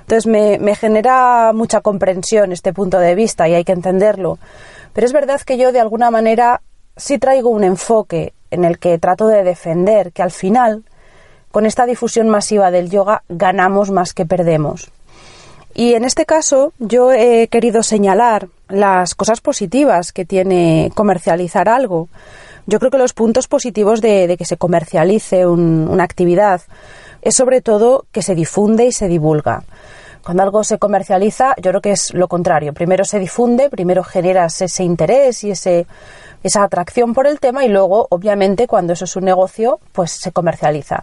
Entonces 0.00 0.26
me, 0.26 0.74
genera 0.74 1.52
mucha 1.54 1.80
comprensión 1.80 2.52
este 2.52 2.72
punto 2.72 2.98
de 2.98 3.14
vista 3.14 3.48
y 3.48 3.54
hay 3.54 3.64
que 3.64 3.72
entenderlo. 3.72 4.38
Pero 4.92 5.06
es 5.06 5.12
verdad 5.12 5.40
que 5.40 5.56
yo 5.56 5.72
de 5.72 5.80
alguna 5.80 6.10
manera 6.10 6.60
sí 6.96 7.18
traigo 7.18 7.48
un 7.50 7.64
enfoque 7.64 8.34
en 8.50 8.64
el 8.64 8.78
que 8.78 8.98
trato 8.98 9.28
de 9.28 9.44
defender 9.44 10.12
que 10.12 10.22
al 10.22 10.30
final, 10.30 10.84
con 11.50 11.64
esta 11.64 11.86
difusión 11.86 12.28
masiva 12.28 12.70
del 12.70 12.90
yoga, 12.90 13.22
ganamos 13.28 13.90
más 13.90 14.12
que 14.12 14.26
perdemos. 14.26 14.90
Y 15.74 15.94
en 15.94 16.04
este 16.04 16.26
caso 16.26 16.72
yo 16.78 17.12
he 17.12 17.48
querido 17.48 17.82
señalar 17.82 18.48
las 18.68 19.14
cosas 19.14 19.40
positivas 19.40 20.12
que 20.12 20.24
tiene 20.24 20.90
comercializar 20.94 21.68
algo. 21.68 22.08
Yo 22.66 22.78
creo 22.78 22.90
que 22.90 22.98
los 22.98 23.12
puntos 23.12 23.48
positivos 23.48 24.00
de, 24.00 24.36
que 24.38 24.44
se 24.44 24.56
comercialice 24.56 25.46
una 25.46 26.04
actividad 26.04 26.62
es 27.22 27.34
sobre 27.34 27.60
todo 27.60 28.06
que 28.12 28.22
se 28.22 28.34
difunde 28.34 28.86
y 28.86 28.92
se 28.92 29.08
divulga. 29.08 29.64
Cuando 30.24 30.44
algo 30.44 30.62
se 30.62 30.78
comercializa, 30.78 31.54
yo 31.56 31.70
creo 31.70 31.80
que 31.80 31.90
es 31.90 32.14
lo 32.14 32.28
contrario. 32.28 32.72
Primero 32.72 33.04
se 33.04 33.18
difunde, 33.18 33.68
primero 33.68 34.04
generas 34.04 34.60
ese 34.62 34.84
interés 34.84 35.42
y 35.42 35.50
ese, 35.50 35.86
esa 36.44 36.62
atracción 36.62 37.12
por 37.12 37.26
el 37.26 37.40
tema 37.40 37.64
y 37.64 37.68
luego, 37.68 38.06
obviamente, 38.08 38.68
cuando 38.68 38.92
eso 38.92 39.04
es 39.04 39.16
un 39.16 39.24
negocio, 39.24 39.80
pues 39.90 40.12
se 40.12 40.30
comercializa. 40.30 41.02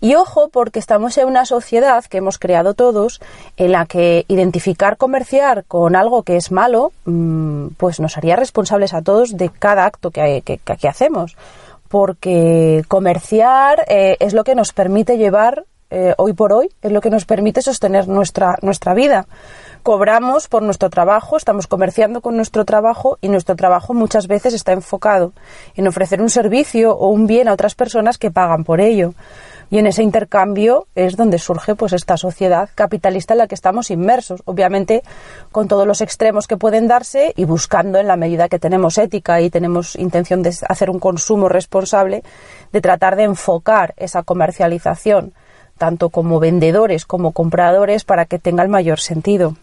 Y 0.00 0.14
ojo, 0.14 0.48
porque 0.48 0.78
estamos 0.78 1.18
en 1.18 1.28
una 1.28 1.44
sociedad 1.44 2.04
que 2.04 2.18
hemos 2.18 2.38
creado 2.38 2.74
todos, 2.74 3.20
en 3.56 3.72
la 3.72 3.86
que 3.86 4.24
identificar 4.28 4.96
comerciar 4.96 5.64
con 5.64 5.94
algo 5.94 6.22
que 6.22 6.36
es 6.36 6.50
malo, 6.50 6.92
mm, 7.04 7.68
pues 7.76 8.00
nos 8.00 8.16
haría 8.16 8.36
responsables 8.36 8.94
a 8.94 9.02
todos 9.02 9.36
de 9.36 9.50
cada 9.50 9.84
acto 9.84 10.10
que, 10.10 10.42
que 10.42 10.88
hacemos 10.88 11.36
porque 11.90 12.84
comerciar 12.86 13.84
eh, 13.88 14.16
es 14.20 14.32
lo 14.32 14.44
que 14.44 14.54
nos 14.54 14.72
permite 14.72 15.18
llevar 15.18 15.64
eh, 15.90 16.14
hoy 16.18 16.34
por 16.34 16.52
hoy, 16.52 16.70
es 16.82 16.92
lo 16.92 17.00
que 17.00 17.10
nos 17.10 17.24
permite 17.24 17.62
sostener 17.62 18.06
nuestra, 18.06 18.56
nuestra 18.62 18.94
vida. 18.94 19.26
Cobramos 19.82 20.46
por 20.46 20.62
nuestro 20.62 20.88
trabajo, 20.88 21.36
estamos 21.36 21.66
comerciando 21.66 22.20
con 22.20 22.36
nuestro 22.36 22.64
trabajo 22.64 23.18
y 23.20 23.28
nuestro 23.28 23.56
trabajo 23.56 23.92
muchas 23.92 24.28
veces 24.28 24.54
está 24.54 24.70
enfocado 24.70 25.32
en 25.74 25.88
ofrecer 25.88 26.22
un 26.22 26.30
servicio 26.30 26.92
o 26.92 27.08
un 27.08 27.26
bien 27.26 27.48
a 27.48 27.52
otras 27.52 27.74
personas 27.74 28.18
que 28.18 28.30
pagan 28.30 28.62
por 28.62 28.80
ello. 28.80 29.14
Y 29.70 29.78
en 29.78 29.86
ese 29.86 30.02
intercambio 30.02 30.88
es 30.96 31.16
donde 31.16 31.38
surge 31.38 31.76
pues 31.76 31.92
esta 31.92 32.16
sociedad 32.16 32.68
capitalista 32.74 33.34
en 33.34 33.38
la 33.38 33.46
que 33.46 33.54
estamos 33.54 33.90
inmersos, 33.90 34.42
obviamente 34.44 35.02
con 35.52 35.68
todos 35.68 35.86
los 35.86 36.00
extremos 36.00 36.48
que 36.48 36.56
pueden 36.56 36.88
darse 36.88 37.32
y 37.36 37.44
buscando 37.44 37.98
en 37.98 38.08
la 38.08 38.16
medida 38.16 38.48
que 38.48 38.58
tenemos 38.58 38.98
ética 38.98 39.40
y 39.40 39.48
tenemos 39.48 39.94
intención 39.94 40.42
de 40.42 40.52
hacer 40.68 40.90
un 40.90 40.98
consumo 40.98 41.48
responsable, 41.48 42.24
de 42.72 42.80
tratar 42.80 43.14
de 43.14 43.24
enfocar 43.24 43.94
esa 43.96 44.24
comercialización 44.24 45.32
tanto 45.78 46.10
como 46.10 46.40
vendedores 46.40 47.06
como 47.06 47.32
compradores 47.32 48.04
para 48.04 48.26
que 48.26 48.38
tenga 48.38 48.62
el 48.62 48.68
mayor 48.68 49.00
sentido. 49.00 49.56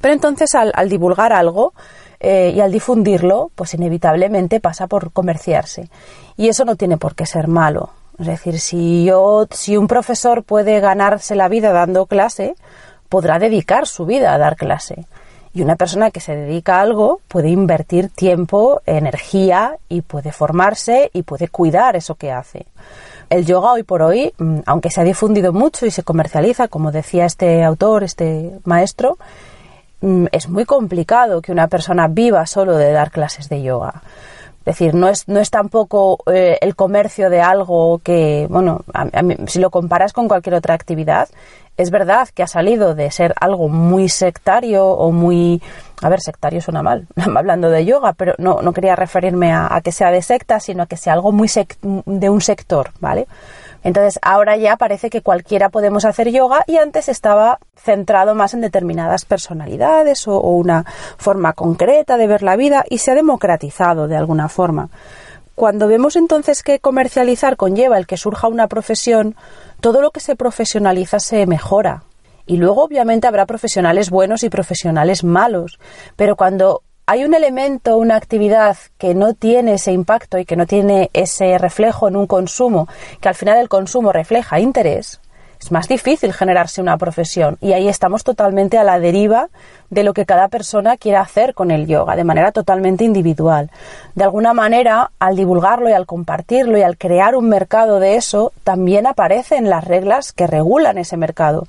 Pero 0.00 0.14
entonces 0.14 0.54
al, 0.54 0.88
divulgar 0.88 1.32
algo, 1.32 1.72
eh, 2.20 2.52
y 2.54 2.60
al 2.60 2.70
difundirlo, 2.70 3.50
pues 3.56 3.74
inevitablemente 3.74 4.60
pasa 4.60 4.86
por 4.86 5.10
comerciarse. 5.10 5.88
Y 6.36 6.48
eso 6.48 6.64
no 6.64 6.76
tiene 6.76 6.96
por 6.96 7.16
qué 7.16 7.26
ser 7.26 7.48
malo. 7.48 7.90
Es 8.22 8.28
decir, 8.28 8.60
si 8.60 9.04
yo, 9.04 9.48
si 9.50 9.76
un 9.76 9.88
profesor 9.88 10.44
puede 10.44 10.78
ganarse 10.78 11.34
la 11.34 11.48
vida 11.48 11.72
dando 11.72 12.06
clase, 12.06 12.54
podrá 13.08 13.40
dedicar 13.40 13.88
su 13.88 14.06
vida 14.06 14.32
a 14.32 14.38
dar 14.38 14.54
clase. 14.54 15.06
Y 15.52 15.62
una 15.62 15.74
persona 15.74 16.12
que 16.12 16.20
se 16.20 16.36
dedica 16.36 16.76
a 16.76 16.82
algo 16.82 17.20
puede 17.26 17.48
invertir 17.48 18.10
tiempo, 18.10 18.80
energía 18.86 19.76
y 19.88 20.02
puede 20.02 20.30
formarse 20.30 21.10
y 21.12 21.22
puede 21.22 21.48
cuidar 21.48 21.96
eso 21.96 22.14
que 22.14 22.30
hace. 22.30 22.66
El 23.28 23.44
yoga 23.44 23.72
hoy 23.72 23.82
por 23.82 24.02
hoy, 24.02 24.32
mm, 24.38 24.60
aunque 24.66 24.90
se 24.90 25.00
ha 25.00 25.04
difundido 25.04 25.52
mucho 25.52 25.84
y 25.84 25.90
se 25.90 26.04
comercializa, 26.04 26.68
como 26.68 26.92
decía 26.92 27.24
este 27.24 27.64
autor, 27.64 28.04
este 28.04 28.52
maestro, 28.62 29.18
mm, 30.00 30.26
es 30.30 30.48
muy 30.48 30.64
complicado 30.64 31.42
que 31.42 31.50
una 31.50 31.66
persona 31.66 32.06
viva 32.06 32.46
solo 32.46 32.76
de 32.76 32.92
dar 32.92 33.10
clases 33.10 33.48
de 33.48 33.62
yoga. 33.62 34.00
Es 34.64 34.78
decir, 34.78 34.94
no 34.94 35.08
es, 35.08 35.26
no 35.26 35.40
es 35.40 35.50
tampoco 35.50 36.18
eh, 36.32 36.56
el 36.60 36.76
comercio 36.76 37.30
de 37.30 37.40
algo 37.40 37.98
que, 37.98 38.46
bueno, 38.48 38.84
si 39.48 39.58
lo 39.58 39.70
comparas 39.70 40.12
con 40.12 40.28
cualquier 40.28 40.54
otra 40.54 40.74
actividad, 40.74 41.28
es 41.76 41.90
verdad 41.90 42.28
que 42.32 42.44
ha 42.44 42.46
salido 42.46 42.94
de 42.94 43.10
ser 43.10 43.34
algo 43.40 43.68
muy 43.68 44.08
sectario 44.08 44.86
o 44.86 45.10
muy... 45.10 45.60
A 46.00 46.08
ver, 46.08 46.20
sectario 46.20 46.60
suena 46.60 46.82
mal, 46.82 47.08
hablando 47.36 47.70
de 47.70 47.84
yoga, 47.84 48.12
pero 48.12 48.34
no, 48.38 48.62
no 48.62 48.72
quería 48.72 48.94
referirme 48.94 49.52
a, 49.52 49.74
a, 49.74 49.80
que 49.80 49.90
sea 49.90 50.12
de 50.12 50.22
secta, 50.22 50.60
sino 50.60 50.84
a 50.84 50.86
que 50.86 50.96
sea 50.96 51.14
algo 51.14 51.32
muy 51.32 51.50
de 51.82 52.30
un 52.30 52.40
sector, 52.40 52.90
¿vale? 53.00 53.26
Entonces, 53.84 54.18
ahora 54.22 54.56
ya 54.56 54.76
parece 54.76 55.10
que 55.10 55.22
cualquiera 55.22 55.68
podemos 55.68 56.04
hacer 56.04 56.30
yoga 56.30 56.64
y 56.66 56.76
antes 56.76 57.08
estaba 57.08 57.58
centrado 57.76 58.34
más 58.34 58.54
en 58.54 58.60
determinadas 58.60 59.24
personalidades 59.24 60.28
o, 60.28 60.38
una 60.40 60.84
forma 61.16 61.52
concreta 61.52 62.16
de 62.16 62.26
ver 62.26 62.42
la 62.42 62.56
vida 62.56 62.84
y 62.88 62.98
se 62.98 63.10
ha 63.10 63.14
democratizado 63.14 64.08
de 64.08 64.16
alguna 64.16 64.48
forma. 64.48 64.88
Cuando 65.54 65.88
vemos 65.88 66.16
entonces 66.16 66.62
que 66.62 66.78
comercializar 66.78 67.56
conlleva 67.56 67.98
el 67.98 68.06
que 68.06 68.16
surja 68.16 68.48
una 68.48 68.68
profesión, 68.68 69.36
todo 69.80 70.00
lo 70.00 70.10
que 70.10 70.20
se 70.20 70.36
profesionaliza 70.36 71.20
se 71.20 71.46
mejora. 71.46 72.04
Y 72.46 72.56
luego 72.56 72.84
obviamente 72.84 73.26
habrá 73.26 73.46
profesionales 73.46 74.10
buenos 74.10 74.42
y 74.42 74.48
profesionales 74.48 75.24
malos, 75.24 75.78
pero 76.16 76.36
cuando 76.36 76.82
hay 77.12 77.26
un 77.26 77.34
elemento, 77.34 77.98
una 77.98 78.16
actividad 78.16 78.78
que 78.96 79.14
no 79.14 79.34
tiene 79.34 79.74
ese 79.74 79.92
impacto 79.92 80.38
y 80.38 80.46
que 80.46 80.56
no 80.56 80.66
tiene 80.66 81.10
ese 81.12 81.58
reflejo 81.58 82.08
en 82.08 82.16
un 82.16 82.26
consumo, 82.26 82.88
que 83.20 83.28
al 83.28 83.34
final 83.34 83.58
el 83.58 83.68
consumo 83.68 84.12
refleja 84.12 84.60
interés, 84.60 85.20
es 85.60 85.70
más 85.70 85.88
difícil 85.88 86.32
generarse 86.32 86.80
una 86.80 86.96
profesión 86.96 87.58
y 87.60 87.74
ahí 87.74 87.86
estamos 87.86 88.24
totalmente 88.24 88.78
a 88.78 88.82
la 88.82 88.98
deriva 88.98 89.50
de 89.90 90.04
lo 90.04 90.14
que 90.14 90.24
cada 90.24 90.48
persona 90.48 90.96
quiera 90.96 91.20
hacer 91.20 91.52
con 91.52 91.70
el 91.70 91.86
yoga, 91.86 92.16
de 92.16 92.24
manera 92.24 92.50
totalmente 92.50 93.04
individual. 93.04 93.70
De 94.14 94.24
alguna 94.24 94.54
manera, 94.54 95.10
al 95.18 95.36
divulgarlo 95.36 95.90
y 95.90 95.92
al 95.92 96.06
compartirlo 96.06 96.78
y 96.78 96.82
al 96.82 96.96
crear 96.96 97.36
un 97.36 97.46
mercado 97.50 98.00
de 98.00 98.16
eso, 98.16 98.54
también 98.64 99.06
aparecen 99.06 99.68
las 99.68 99.84
reglas 99.84 100.32
que 100.32 100.46
regulan 100.46 100.96
ese 100.96 101.18
mercado. 101.18 101.66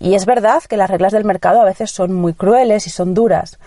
Y 0.00 0.16
es 0.16 0.26
verdad 0.26 0.64
que 0.68 0.76
las 0.76 0.90
reglas 0.90 1.12
del 1.12 1.24
mercado 1.24 1.60
a 1.60 1.64
veces 1.64 1.92
son 1.92 2.12
muy 2.12 2.34
crueles 2.34 2.88
y 2.88 2.90
son 2.90 3.14
duras, 3.14 3.60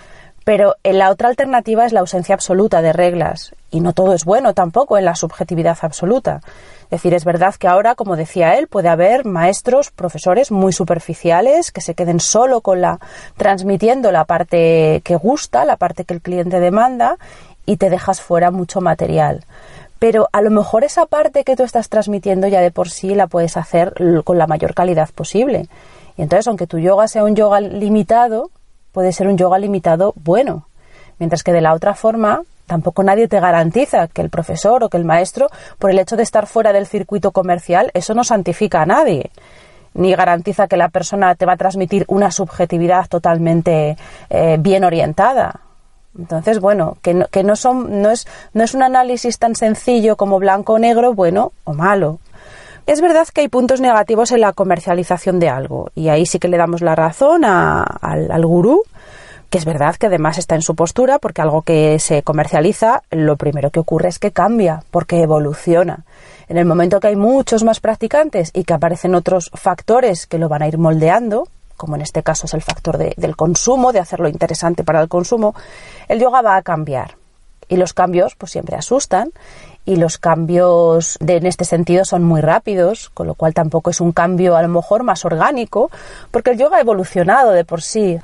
pero 0.48 0.78
en 0.86 0.98
la 0.98 1.10
otra 1.10 1.28
alternativa 1.28 1.86
es 1.86 1.92
la 1.92 2.00
ausencia 2.00 2.34
absoluta 2.34 2.82
de 2.82 2.94
reglas, 2.94 3.54
y 3.70 3.82
no 3.82 3.92
todo 3.92 4.14
es 4.14 4.24
bueno 4.24 4.54
tampoco 4.54 4.98
en 4.98 5.04
la 5.04 5.14
subjetividad 5.14 5.78
absoluta. 5.82 6.40
Es 6.86 6.90
decir, 6.90 7.14
es 7.14 7.26
verdad 7.26 7.56
que 7.56 7.68
ahora, 7.68 7.96
como 7.96 8.16
decía 8.16 8.58
él, 8.58 8.70
puede 8.70 8.88
haber 8.88 9.26
maestros, 9.26 9.92
profesores 9.92 10.50
muy 10.50 10.72
superficiales 10.72 11.74
que 11.74 11.82
se 11.82 11.96
queden 11.96 12.22
solo 12.22 12.62
con 12.62 12.80
la 12.80 13.02
transmitiendo 13.36 14.10
la 14.14 14.24
parte 14.24 15.02
que 15.04 15.18
gusta, 15.18 15.66
la 15.66 15.76
parte 15.76 16.06
que 16.06 16.14
el 16.14 16.22
cliente 16.22 16.62
demanda 16.62 17.18
y 17.66 17.76
te 17.76 17.90
dejas 17.90 18.22
fuera 18.22 18.50
mucho 18.50 18.80
material. 18.80 19.44
Pero 20.00 20.30
a 20.32 20.40
lo 20.40 20.50
mejor 20.50 20.86
esa 20.86 21.08
parte 21.08 21.44
que 21.44 21.58
tú 21.58 21.64
estás 21.64 21.90
transmitiendo 21.90 22.48
ya 22.48 22.62
de 22.62 22.72
por 22.72 22.90
sí 22.90 23.16
la 23.16 23.28
puedes 23.28 23.58
hacer 23.58 23.96
con 24.24 24.38
la 24.38 24.48
mayor 24.48 24.74
calidad 24.74 25.10
posible 25.14 25.68
Y 26.16 26.22
entonces, 26.22 26.48
aunque 26.48 26.68
tu 26.68 26.80
yoga 26.80 27.10
sea 27.10 27.26
un 27.26 27.36
yoga 27.36 27.60
limitado, 27.60 28.50
puede 28.98 29.14
ser 29.14 29.28
un 29.28 29.38
yoga 29.38 29.60
limitado 29.60 30.16
bueno. 30.16 30.66
Mientras 31.20 31.44
que 31.44 31.54
de 31.54 31.62
la 31.62 31.76
otra 31.76 31.94
forma, 31.94 32.42
tampoco 32.66 33.04
nadie 33.04 33.28
te 33.28 33.40
garantiza 33.40 34.08
que 34.08 34.24
el 34.24 34.32
profesor 34.32 34.84
o 34.84 34.90
que 34.90 34.98
el 34.98 35.06
maestro, 35.06 35.52
por 35.78 35.92
el 35.92 36.00
hecho 36.00 36.16
de 36.16 36.24
estar 36.24 36.48
fuera 36.48 36.74
del 36.74 36.88
circuito 36.88 37.30
comercial, 37.30 37.92
eso 37.94 38.16
no 38.16 38.24
santifica 38.24 38.82
a 38.82 38.88
nadie 38.88 39.30
ni 39.94 40.16
garantiza 40.16 40.68
que 40.68 40.78
la 40.78 40.90
persona 40.90 41.36
te 41.36 41.46
va 41.46 41.54
a 41.54 41.58
transmitir 41.58 42.06
una 42.08 42.32
subjetividad 42.32 43.08
totalmente 43.08 43.98
eh, 44.32 44.58
bien 44.60 44.84
orientada. 44.84 45.60
Entonces, 46.18 46.60
bueno, 46.60 46.98
que 47.04 47.14
no, 47.14 47.28
que 47.28 47.44
no, 47.44 47.56
son, 47.56 48.02
no, 48.02 48.10
es, 48.10 48.28
no 48.54 48.64
es 48.64 48.74
un 48.74 48.82
análisis 48.82 49.38
tan 49.38 49.54
sencillo 49.56 50.16
como 50.16 50.40
blanco 50.40 50.74
o 50.74 50.80
negro, 50.80 51.14
bueno 51.14 51.52
o 51.66 51.74
malo. 51.74 52.20
Es 52.88 53.02
verdad 53.02 53.28
que 53.28 53.42
hay 53.42 53.50
puntos 53.50 53.82
negativos 53.82 54.32
en 54.32 54.40
la 54.40 54.54
comercialización 54.54 55.42
de 55.42 55.50
algo, 55.50 55.92
y 55.94 56.08
ahí 56.08 56.26
sí 56.26 56.40
que 56.40 56.48
le 56.48 56.56
damos 56.56 56.82
la 56.82 56.96
razón 56.96 57.44
al, 57.44 58.32
al 58.32 58.46
gurú, 58.46 58.84
que 59.50 59.58
es 59.58 59.66
verdad 59.66 59.98
que 59.98 60.08
además 60.08 60.38
está 60.38 60.56
en 60.56 60.62
su 60.62 60.74
postura, 60.74 61.20
porque 61.20 61.42
algo 61.42 61.64
que 61.64 62.00
se 62.00 62.24
comercializa, 62.24 63.04
lo 63.12 63.36
primero 63.36 63.72
que 63.72 63.82
ocurre 63.82 64.08
es 64.08 64.20
que 64.20 64.32
cambia, 64.32 64.84
porque 64.90 65.22
evoluciona. 65.22 66.06
En 66.48 66.56
el 66.56 66.64
momento 66.64 67.02
que 67.02 67.08
hay 67.08 67.18
muchos 67.18 67.66
más 67.66 67.82
practicantes 67.82 68.52
y 68.54 68.64
que 68.64 68.74
aparecen 68.74 69.16
otros 69.16 69.52
factores 69.54 70.26
que 70.26 70.38
lo 70.38 70.48
van 70.48 70.62
a 70.62 70.70
ir 70.70 70.78
moldeando, 70.78 71.46
como 71.76 71.98
en 71.98 72.02
este 72.02 72.24
caso 72.24 72.46
es 72.46 72.54
el 72.54 72.62
factor 72.62 72.98
del 72.98 73.36
consumo, 73.36 73.92
de 73.92 74.00
hacerlo 74.00 74.30
interesante 74.30 74.86
para 74.86 75.02
el 75.02 75.10
consumo, 75.10 75.56
el 76.08 76.22
yoga 76.22 76.42
va 76.42 76.56
a 76.56 76.62
cambiar. 76.62 77.18
Y 77.68 77.76
los 77.76 77.94
cambios 77.94 78.36
pues 78.36 78.54
siempre 78.54 78.78
asustan 78.78 79.32
y 79.88 79.96
los 79.96 80.18
cambios 80.18 81.18
de, 81.22 81.38
en 81.38 81.46
este 81.46 81.64
sentido 81.64 82.04
son 82.04 82.22
muy 82.22 82.42
rápidos, 82.42 83.10
con 83.14 83.26
lo 83.26 83.36
cual 83.36 83.54
tampoco 83.54 83.90
es 83.90 84.02
un 84.02 84.12
cambio 84.12 84.58
a 84.58 84.62
lo 84.62 84.68
mejor 84.68 85.04
más 85.04 85.24
orgánico, 85.24 85.90
porque 86.30 86.52
el 86.52 86.58
yoga 86.58 86.78
ha 86.78 86.82
evolucionado 86.82 87.52
de 87.52 87.64
por 87.64 87.82
sí. 87.82 88.20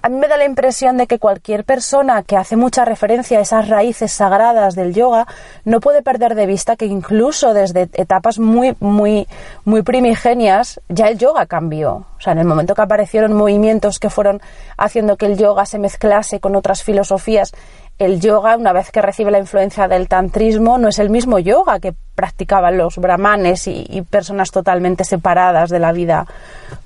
A 0.00 0.08
mí 0.08 0.16
me 0.16 0.28
da 0.28 0.36
la 0.36 0.44
impresión 0.44 0.96
de 0.96 1.08
que 1.08 1.18
cualquier 1.18 1.64
persona 1.64 2.22
que 2.22 2.36
hace 2.36 2.54
mucha 2.56 2.84
referencia 2.84 3.38
a 3.38 3.42
esas 3.42 3.68
raíces 3.68 4.12
sagradas 4.12 4.76
del 4.76 4.94
yoga 4.94 5.26
no 5.64 5.80
puede 5.80 6.02
perder 6.02 6.36
de 6.36 6.46
vista 6.46 6.76
que 6.76 6.86
incluso 6.86 7.52
desde 7.52 7.88
etapas 7.94 8.38
muy, 8.38 8.76
muy, 8.78 9.26
muy 9.64 9.82
primigenias 9.82 10.80
ya 10.88 11.08
el 11.08 11.18
yoga 11.18 11.46
cambió. 11.46 12.06
O 12.16 12.20
sea, 12.20 12.32
en 12.32 12.38
el 12.38 12.46
momento 12.46 12.76
que 12.76 12.82
aparecieron 12.82 13.32
movimientos 13.32 13.98
que 13.98 14.08
fueron 14.08 14.40
haciendo 14.76 15.16
que 15.16 15.26
el 15.26 15.36
yoga 15.36 15.66
se 15.66 15.80
mezclase 15.80 16.38
con 16.38 16.54
otras 16.54 16.84
filosofías, 16.84 17.52
el 17.98 18.20
yoga, 18.20 18.56
una 18.56 18.72
vez 18.72 18.90
que 18.90 19.02
recibe 19.02 19.30
la 19.30 19.38
influencia 19.38 19.88
del 19.88 20.08
tantrismo, 20.08 20.78
no 20.78 20.88
es 20.88 20.98
el 20.98 21.10
mismo 21.10 21.38
yoga 21.38 21.80
que 21.80 21.94
practicaban 22.14 22.78
los 22.78 22.96
brahmanes 22.98 23.66
y, 23.66 24.02
personas 24.08 24.50
totalmente 24.50 25.04
separadas 25.04 25.70
de 25.70 25.80
la 25.80 25.92
vida 25.92 26.26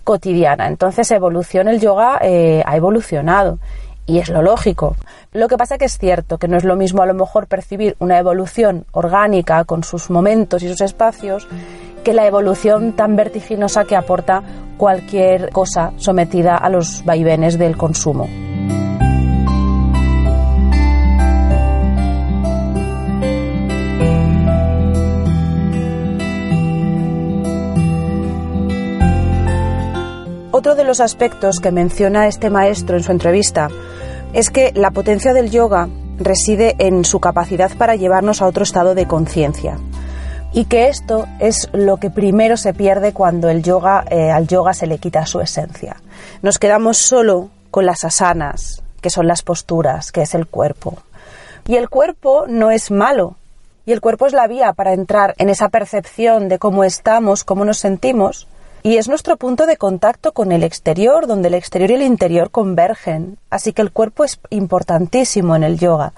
cotidiana. 0.04 0.66
Entonces, 0.66 1.10
el 1.10 1.80
yoga 1.80 2.18
eh, 2.22 2.62
ha 2.64 2.76
evolucionado 2.76 3.58
y 4.06 4.18
es 4.18 4.28
lo 4.30 4.42
lógico. 4.42 4.96
Lo 5.32 5.48
que 5.48 5.56
pasa 5.56 5.78
que 5.78 5.84
es 5.84 5.98
cierto 5.98 6.38
que 6.38 6.48
no 6.48 6.56
es 6.56 6.64
lo 6.64 6.76
mismo 6.76 7.02
a 7.02 7.06
lo 7.06 7.14
mejor 7.14 7.46
percibir 7.46 7.94
una 7.98 8.18
evolución 8.18 8.86
orgánica 8.92 9.64
con 9.64 9.84
sus 9.84 10.10
momentos 10.10 10.62
y 10.62 10.68
sus 10.68 10.80
espacios 10.80 11.46
que 12.02 12.14
la 12.14 12.26
evolución 12.26 12.94
tan 12.94 13.14
vertiginosa 13.16 13.84
que 13.84 13.96
aporta 13.96 14.42
cualquier 14.76 15.50
cosa 15.50 15.92
sometida 15.96 16.56
a 16.56 16.68
los 16.68 17.04
vaivenes 17.04 17.58
del 17.58 17.76
consumo. 17.76 18.28
Otro 30.62 30.76
de 30.76 30.84
los 30.84 31.00
aspectos 31.00 31.58
que 31.58 31.72
menciona 31.72 32.28
este 32.28 32.48
maestro 32.48 32.96
en 32.96 33.02
su 33.02 33.10
entrevista 33.10 33.68
es 34.32 34.48
que 34.50 34.70
la 34.76 34.92
potencia 34.92 35.32
del 35.32 35.50
yoga 35.50 35.88
reside 36.18 36.76
en 36.78 37.04
su 37.04 37.18
capacidad 37.18 37.76
para 37.76 37.96
llevarnos 37.96 38.40
a 38.40 38.46
otro 38.46 38.62
estado 38.62 38.94
de 38.94 39.08
conciencia 39.08 39.76
y 40.52 40.66
que 40.66 40.86
esto 40.86 41.26
es 41.40 41.68
lo 41.72 41.96
que 41.96 42.10
primero 42.10 42.56
se 42.56 42.74
pierde 42.74 43.12
cuando 43.12 43.50
el 43.50 43.64
yoga, 43.64 44.04
eh, 44.08 44.30
al 44.30 44.46
yoga 44.46 44.72
se 44.72 44.86
le 44.86 44.98
quita 44.98 45.26
su 45.26 45.40
esencia. 45.40 45.96
Nos 46.42 46.60
quedamos 46.60 46.96
solo 46.96 47.50
con 47.72 47.84
las 47.84 48.04
asanas, 48.04 48.84
que 49.00 49.10
son 49.10 49.26
las 49.26 49.42
posturas, 49.42 50.12
que 50.12 50.22
es 50.22 50.32
el 50.32 50.46
cuerpo. 50.46 50.96
Y 51.66 51.74
el 51.74 51.88
cuerpo 51.88 52.44
no 52.46 52.70
es 52.70 52.92
malo, 52.92 53.34
y 53.84 53.90
el 53.90 54.00
cuerpo 54.00 54.26
es 54.26 54.32
la 54.32 54.46
vía 54.46 54.74
para 54.74 54.92
entrar 54.92 55.34
en 55.38 55.48
esa 55.48 55.70
percepción 55.70 56.48
de 56.48 56.60
cómo 56.60 56.84
estamos, 56.84 57.42
cómo 57.42 57.64
nos 57.64 57.78
sentimos, 57.78 58.46
y 58.82 58.96
es 58.96 59.08
nuestro 59.08 59.36
punto 59.36 59.66
de 59.66 59.76
contacto 59.76 60.32
con 60.32 60.50
el 60.50 60.64
exterior, 60.64 61.26
donde 61.26 61.48
el 61.48 61.54
exterior 61.54 61.90
y 61.90 61.94
el 61.94 62.02
interior 62.02 62.50
convergen. 62.50 63.38
Así 63.48 63.72
que 63.72 63.82
el 63.82 63.92
cuerpo 63.92 64.24
es 64.24 64.40
importantísimo 64.50 65.54
en 65.54 65.62
el 65.62 65.78
yoga. 65.78 66.14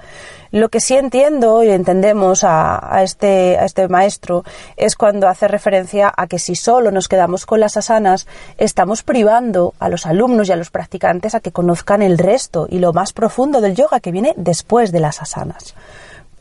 Lo 0.51 0.69
que 0.69 0.81
sí 0.81 0.95
entiendo 0.95 1.63
y 1.63 1.71
entendemos 1.71 2.43
a, 2.45 3.03
este, 3.03 3.59
a 3.59 3.65
este 3.65 3.89
maestro 3.89 4.45
es 4.77 4.95
cuando 4.95 5.29
hace 5.29 5.49
referencia 5.49 6.13
a 6.17 6.27
que 6.27 6.39
si 6.39 6.55
solo 6.55 6.91
nos 6.91 7.09
quedamos 7.09 7.45
con 7.45 7.61
las 7.61 7.77
asanas, 7.77 8.27
estamos 8.57 9.03
privando 9.03 9.75
a 9.79 9.89
los 9.89 10.07
alumnos 10.07 10.49
y 10.49 10.53
a 10.53 10.57
los 10.57 10.71
practicantes 10.71 11.35
a 11.35 11.41
que 11.41 11.53
conozcan 11.53 12.03
el 12.03 12.19
resto 12.19 12.67
y 12.71 12.79
lo 12.79 12.93
más 12.93 13.13
profundo 13.13 13.61
del 13.61 13.75
yoga 13.75 14.01
que 14.01 14.13
viene 14.13 14.33
después 14.37 14.91
de 14.93 15.01
las 15.01 15.21
asanas. 15.21 15.75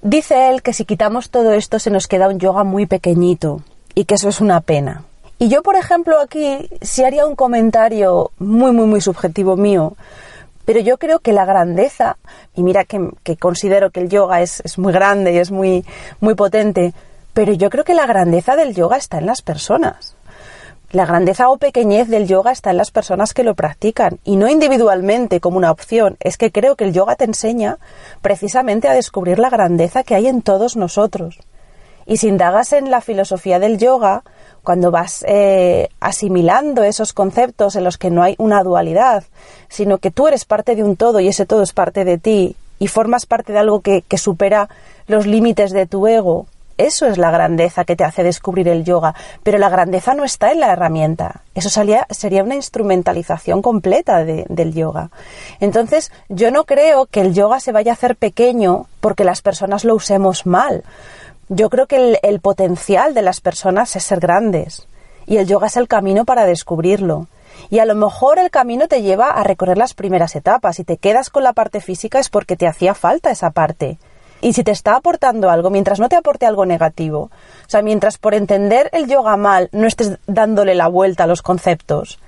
Dice 0.04 0.50
él 0.50 0.62
que 0.62 0.74
si 0.74 0.86
quitamos 0.86 1.30
todo 1.30 1.52
esto 1.54 1.80
se 1.80 1.90
nos 1.90 2.08
queda 2.08 2.30
un 2.30 2.40
yoga 2.40 2.64
muy 2.64 2.86
pequeñito 2.86 3.62
y 3.96 4.06
que 4.06 4.16
eso 4.16 4.30
es 4.30 4.42
una 4.42 4.62
pena. 4.62 5.06
Y 5.44 5.50
yo, 5.50 5.62
por 5.62 5.76
ejemplo, 5.76 6.22
aquí 6.22 6.70
sí 6.80 7.04
haría 7.04 7.26
un 7.26 7.36
comentario 7.36 8.32
muy, 8.40 8.72
muy, 8.72 8.86
muy 8.86 9.02
subjetivo 9.02 9.58
mío, 9.58 9.98
pero 10.64 10.80
yo 10.80 10.98
creo 10.98 11.20
que 11.20 11.34
la 11.34 11.44
grandeza, 11.44 12.16
y 12.56 12.64
mira 12.64 12.86
que, 12.86 13.12
considero 13.36 13.90
que 13.90 14.00
el 14.00 14.08
yoga 14.08 14.42
es, 14.42 14.62
es, 14.64 14.78
muy 14.78 14.94
grande 14.94 15.34
y 15.34 15.40
es 15.40 15.52
muy, 15.52 15.84
muy 16.22 16.36
potente, 16.36 16.94
pero 17.34 17.52
yo 17.52 17.70
creo 17.70 17.84
que 17.84 17.94
la 17.94 18.06
grandeza 18.06 18.56
del 18.56 18.74
yoga 18.74 18.96
está 18.96 19.18
en 19.18 19.26
las 19.26 19.42
personas. 19.42 20.16
La 20.94 21.06
grandeza 21.06 21.50
o 21.50 21.58
pequeñez 21.58 22.08
del 22.08 22.26
yoga 22.26 22.54
está 22.54 22.72
en 22.72 22.78
las 22.78 22.92
personas 22.92 23.34
que 23.34 23.44
lo 23.44 23.54
practican 23.54 24.20
y 24.24 24.38
no 24.38 24.48
individualmente 24.48 25.42
como 25.42 25.58
una 25.58 25.72
opción. 25.72 26.16
Es 26.22 26.38
que 26.38 26.54
creo 26.54 26.78
que 26.78 26.86
el 26.86 26.94
yoga 26.94 27.18
te 27.18 27.26
enseña 27.26 27.80
precisamente 28.22 28.88
a 28.88 28.94
descubrir 28.94 29.40
la 29.40 29.50
grandeza 29.50 30.04
que 30.04 30.16
hay 30.16 30.28
en 30.28 30.42
todos 30.42 30.78
nosotros. 30.78 31.38
Y 32.06 32.16
si 32.16 32.30
indagas 32.30 32.72
en 32.72 32.92
la 32.92 33.02
filosofía 33.02 33.60
del 33.60 33.78
yoga, 33.78 34.24
cuando 34.64 34.92
vas 34.92 35.24
eh, 35.28 35.90
asimilando 36.00 36.84
esos 36.84 37.14
conceptos 37.14 37.76
en 37.76 37.84
los 37.84 37.98
que 37.98 38.10
no 38.10 38.24
hay 38.24 38.36
una 38.38 38.64
dualidad, 38.64 39.24
sino 39.68 39.98
que 39.98 40.12
tú 40.12 40.28
eres 40.28 40.46
parte 40.46 40.76
de 40.76 40.84
un 40.84 40.96
todo 40.96 41.20
y 41.20 41.28
ese 41.28 41.46
todo 41.46 41.62
es 41.64 41.74
parte 41.74 42.06
de 42.06 42.18
ti 42.18 42.56
y 42.80 42.88
formas 42.88 43.26
parte 43.26 43.54
de 43.54 43.60
algo 43.60 43.82
que, 43.82 44.04
supera 44.18 44.70
los 45.08 45.28
límites 45.28 45.72
de 45.72 45.86
tu 45.86 46.08
ego, 46.08 46.48
eso 46.78 47.06
es 47.06 47.18
la 47.18 47.30
grandeza 47.30 47.86
que 47.86 47.96
te 47.96 48.04
hace 48.04 48.24
descubrir 48.24 48.68
el 48.68 48.84
yoga, 48.84 49.14
pero 49.44 49.58
la 49.58 49.70
grandeza 49.70 50.16
no 50.16 50.24
está 50.24 50.52
en 50.52 50.60
la 50.60 50.72
herramienta. 50.72 51.42
Eso 51.54 51.70
sería, 51.70 52.08
sería 52.10 52.44
una 52.44 52.56
instrumentalización 52.56 53.62
completa 53.62 54.24
del 54.26 54.74
yoga. 54.74 55.12
Entonces, 55.60 56.12
yo 56.30 56.50
no 56.50 56.64
creo 56.64 57.06
que 57.06 57.22
el 57.22 57.34
yoga 57.34 57.60
se 57.60 57.72
vaya 57.72 57.92
a 57.92 57.94
hacer 57.94 58.16
pequeño 58.16 58.88
porque 59.02 59.24
las 59.24 59.42
personas 59.42 59.86
lo 59.86 59.94
usemos 59.94 60.48
mal 60.48 60.84
yo 61.56 61.70
creo 61.70 61.88
que 61.88 62.20
el, 62.22 62.40
potencial 62.40 63.14
de 63.14 63.22
las 63.22 63.42
personas 63.42 63.96
es 63.96 64.04
ser 64.04 64.20
grandes 64.20 64.88
y 65.26 65.38
el 65.38 65.48
yoga 65.48 65.68
es 65.68 65.78
el 65.78 65.88
camino 65.88 66.26
para 66.26 66.46
descubrirlo. 66.46 67.28
Y 67.70 67.80
a 67.80 67.86
lo 67.86 67.96
mejor 67.96 68.40
el 68.40 68.50
camino 68.50 68.88
te 68.88 69.02
lleva 69.02 69.30
a 69.30 69.44
recorrer 69.44 69.78
las 69.78 69.94
primeras 69.94 70.36
etapas. 70.36 70.80
y 70.80 70.84
te 70.84 70.98
quedas 70.98 71.30
con 71.30 71.44
la 71.44 71.54
parte 71.54 71.80
física 71.80 72.20
es 72.20 72.30
porque 72.30 72.58
te 72.58 72.68
hacía 72.68 72.94
falta 72.94 73.32
esa 73.32 73.52
parte. 73.52 74.00
Y 74.42 74.54
si 74.54 74.64
te 74.64 74.72
está 74.72 74.96
aportando 74.96 75.50
algo, 75.50 75.70
mientras 75.70 76.00
no 76.00 76.10
te 76.10 76.18
aporte 76.18 76.46
algo 76.46 76.66
negativo, 76.66 77.30
o 77.66 77.70
sea, 77.70 77.82
mientras 77.82 78.18
por 78.18 78.34
entender 78.34 78.90
el 78.92 79.08
yoga 79.08 79.38
mal 79.38 79.70
no 79.72 79.88
estés 79.88 80.18
dándole 80.28 80.76
la 80.76 80.88
vuelta 80.88 81.24
a 81.24 81.28
los 81.28 81.42
conceptos 81.42 82.20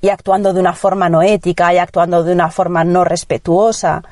y 0.00 0.08
actuando 0.08 0.52
de 0.52 0.60
una 0.60 0.72
forma 0.72 1.08
no 1.08 1.22
ética 1.22 1.72
y 1.72 1.78
actuando 1.78 2.24
de 2.24 2.32
una 2.32 2.50
forma 2.50 2.82
no 2.82 3.04
respetuosa, 3.04 4.02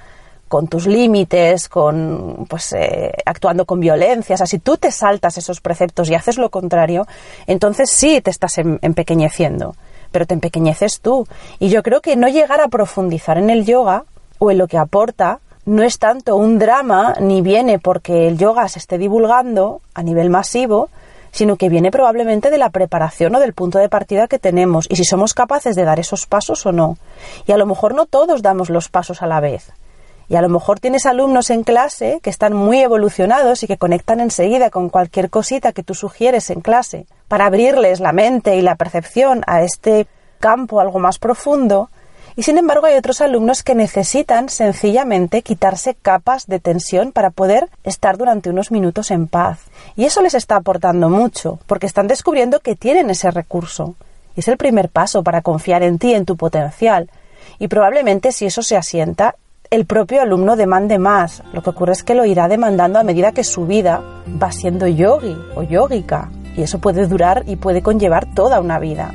con 0.48 0.68
tus 0.68 0.86
límites, 0.86 1.68
con 1.68 2.46
pues 2.48 2.72
eh, 2.72 3.12
actuando 3.24 3.64
con 3.64 3.80
violencia. 3.80 4.34
O 4.34 4.38
sea, 4.38 4.46
si 4.46 4.58
tú 4.58 4.76
te 4.76 4.90
saltas 4.90 5.38
esos 5.38 5.60
preceptos 5.60 6.10
y 6.10 6.14
haces 6.14 6.38
lo 6.38 6.50
contrario, 6.50 7.06
entonces 7.46 7.90
sí 7.90 8.20
te 8.20 8.30
estás 8.30 8.58
em, 8.58 8.78
empequeñeciendo, 8.82 9.76
pero 10.10 10.26
te 10.26 10.34
empequeñeces 10.34 11.00
tú. 11.00 11.26
Y 11.58 11.68
yo 11.68 11.82
creo 11.82 12.00
que 12.00 12.16
no 12.16 12.28
llegar 12.28 12.60
a 12.60 12.68
profundizar 12.68 13.38
en 13.38 13.50
el 13.50 13.64
yoga 13.64 14.04
o 14.38 14.50
en 14.50 14.58
lo 14.58 14.66
que 14.66 14.78
aporta 14.78 15.40
no 15.68 15.82
es 15.82 15.98
tanto 15.98 16.36
un 16.36 16.58
drama 16.58 17.16
ni 17.20 17.42
viene 17.42 17.78
porque 17.78 18.26
el 18.26 18.38
yoga 18.38 18.68
se 18.68 18.78
esté 18.78 18.96
divulgando 18.96 19.82
a 19.92 20.02
nivel 20.02 20.30
masivo, 20.30 20.88
sino 21.30 21.56
que 21.56 21.68
viene 21.68 21.90
probablemente 21.90 22.50
de 22.50 22.56
la 22.56 22.70
preparación 22.70 23.34
o 23.34 23.40
del 23.40 23.52
punto 23.52 23.78
de 23.78 23.88
partida 23.88 24.28
que 24.28 24.38
tenemos 24.38 24.86
y 24.88 24.96
si 24.96 25.04
somos 25.04 25.34
capaces 25.34 25.76
de 25.76 25.84
dar 25.84 26.00
esos 26.00 26.26
pasos 26.26 26.64
o 26.66 26.72
no. 26.72 26.96
Y 27.46 27.52
a 27.52 27.58
lo 27.58 27.66
mejor 27.66 27.94
no 27.94 28.06
todos 28.06 28.40
damos 28.40 28.70
los 28.70 28.88
pasos 28.88 29.20
a 29.22 29.26
la 29.26 29.40
vez. 29.40 29.70
Y 30.28 30.36
a 30.36 30.42
lo 30.42 30.48
mejor 30.48 30.78
tienes 30.78 31.06
alumnos 31.06 31.50
en 31.50 31.64
clase 31.64 32.20
que 32.22 32.30
están 32.30 32.52
muy 32.52 32.80
evolucionados 32.80 33.62
y 33.62 33.66
que 33.66 33.78
conectan 33.78 34.20
enseguida 34.20 34.70
con 34.70 34.90
cualquier 34.90 35.30
cosita 35.30 35.72
que 35.72 35.82
tú 35.82 35.94
sugieres 35.94 36.50
en 36.50 36.60
clase 36.60 37.06
para 37.28 37.46
abrirles 37.46 38.00
la 38.00 38.12
mente 38.12 38.56
y 38.56 38.62
la 38.62 38.76
percepción 38.76 39.42
a 39.46 39.62
este 39.62 40.06
campo 40.38 40.80
algo 40.80 40.98
más 40.98 41.18
profundo, 41.18 41.90
y 42.38 42.44
sin 42.44 42.56
embargo 42.56 42.86
hay 42.86 42.94
otros 42.94 43.20
alumnos 43.20 43.64
que 43.64 43.74
necesitan 43.74 44.48
sencillamente 44.48 45.42
quitarse 45.42 45.96
capas 45.96 46.46
de 46.46 46.60
tensión 46.60 47.10
para 47.10 47.30
poder 47.30 47.68
estar 47.82 48.16
durante 48.16 48.48
unos 48.48 48.70
minutos 48.70 49.10
en 49.10 49.26
paz. 49.26 49.58
Y 49.96 50.04
eso 50.04 50.22
les 50.22 50.34
está 50.34 50.54
aportando 50.54 51.08
mucho, 51.08 51.58
porque 51.66 51.86
están 51.86 52.06
descubriendo 52.06 52.60
que 52.60 52.76
tienen 52.76 53.10
ese 53.10 53.32
recurso. 53.32 53.96
Y 54.36 54.40
es 54.40 54.46
el 54.46 54.56
primer 54.56 54.88
paso 54.88 55.24
para 55.24 55.42
confiar 55.42 55.82
en 55.82 55.98
ti, 55.98 56.14
en 56.14 56.26
tu 56.26 56.36
potencial. 56.36 57.10
Y 57.58 57.66
probablemente 57.66 58.30
si 58.30 58.46
eso 58.46 58.62
se 58.62 58.76
asienta, 58.76 59.34
el 59.70 59.84
propio 59.84 60.22
alumno 60.22 60.56
demande 60.56 60.98
más. 60.98 61.42
Lo 61.52 61.62
que 61.62 61.70
ocurre 61.70 61.92
es 61.92 62.02
que 62.02 62.14
lo 62.14 62.24
irá 62.24 62.48
demandando 62.48 62.98
a 62.98 63.02
medida 63.02 63.32
que 63.32 63.44
su 63.44 63.66
vida 63.66 64.02
va 64.42 64.50
siendo 64.50 64.86
yogi 64.86 65.36
o 65.54 65.62
yógica. 65.62 66.30
Y 66.56 66.62
eso 66.62 66.78
puede 66.78 67.06
durar 67.06 67.44
y 67.46 67.56
puede 67.56 67.82
conllevar 67.82 68.34
toda 68.34 68.60
una 68.60 68.78
vida. 68.78 69.12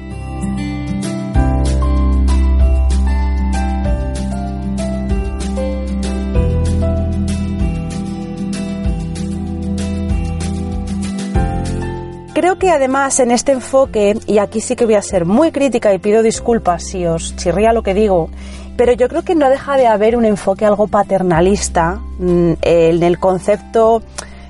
Creo 12.34 12.58
que 12.58 12.72
además 12.72 13.20
en 13.20 13.32
este 13.32 13.52
enfoque, 13.52 14.18
y 14.26 14.39
aquí 14.39 14.60
sí 14.60 14.76
que 14.76 14.86
voy 14.86 14.96
a 14.96 15.02
ser 15.02 15.26
muy 15.26 15.52
crítica 15.52 15.94
y 15.94 16.00
pido 16.00 16.24
disculpas 16.24 16.84
si 16.84 17.06
os 17.06 17.36
chirría 17.36 17.74
lo 17.74 17.84
que 17.84 17.94
digo, 17.94 18.30
pero 18.77 18.93
yo 18.93 19.07
creo 19.07 19.23
que 19.23 19.36
no 19.36 19.49
deja 19.49 19.77
de 19.77 19.88
haber 19.88 20.15
un 20.15 20.25
enfoque 20.25 20.65
algo 20.65 20.88
paternalista 20.88 21.99
mm, 22.19 22.53
en 22.62 23.03
el 23.03 23.19
concepto 23.19 24.01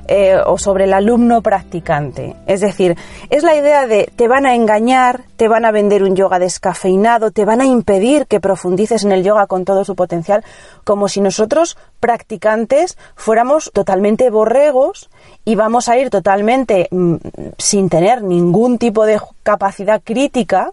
eh, 0.06 0.36
o 0.46 0.58
sobre 0.58 0.84
el 0.84 0.94
alumno 0.94 1.42
practicante. 1.42 2.36
Es 2.46 2.60
decir, 2.60 2.98
es 3.30 3.42
la 3.42 3.56
idea 3.56 3.88
de 3.88 4.12
te 4.16 4.28
van 4.28 4.46
a 4.46 4.54
engañar, 4.54 5.22
te 5.38 5.48
van 5.48 5.64
a 5.64 5.72
vender 5.72 6.04
un 6.04 6.14
yoga 6.14 6.40
descafeinado, 6.40 7.32
te 7.32 7.46
van 7.46 7.62
a 7.62 7.66
impedir 7.66 8.28
que 8.28 8.42
profundices 8.42 9.06
en 9.06 9.14
el 9.14 9.24
yoga 9.24 9.48
con 9.48 9.64
todo 9.64 9.86
su 9.86 9.96
potencial, 9.96 10.44
como 10.84 11.08
si 11.08 11.22
nosotros 11.22 11.78
practicantes 12.02 12.98
fuéramos 13.16 13.72
totalmente 13.74 14.30
borregos 14.30 15.10
y 15.46 15.56
vamos 15.56 15.88
a 15.88 15.98
ir 15.98 16.10
totalmente 16.10 16.90
mm, 16.92 17.16
sin 17.58 17.88
tener 17.88 18.24
ningún 18.24 18.78
tipo 18.78 19.06
de 19.06 19.22
capacidad 19.44 20.02
crítica 20.04 20.72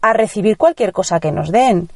a 0.00 0.12
recibir 0.14 0.56
cualquier 0.56 0.92
cosa 0.92 1.20
que 1.20 1.32
nos 1.32 1.52
den. 1.52 1.90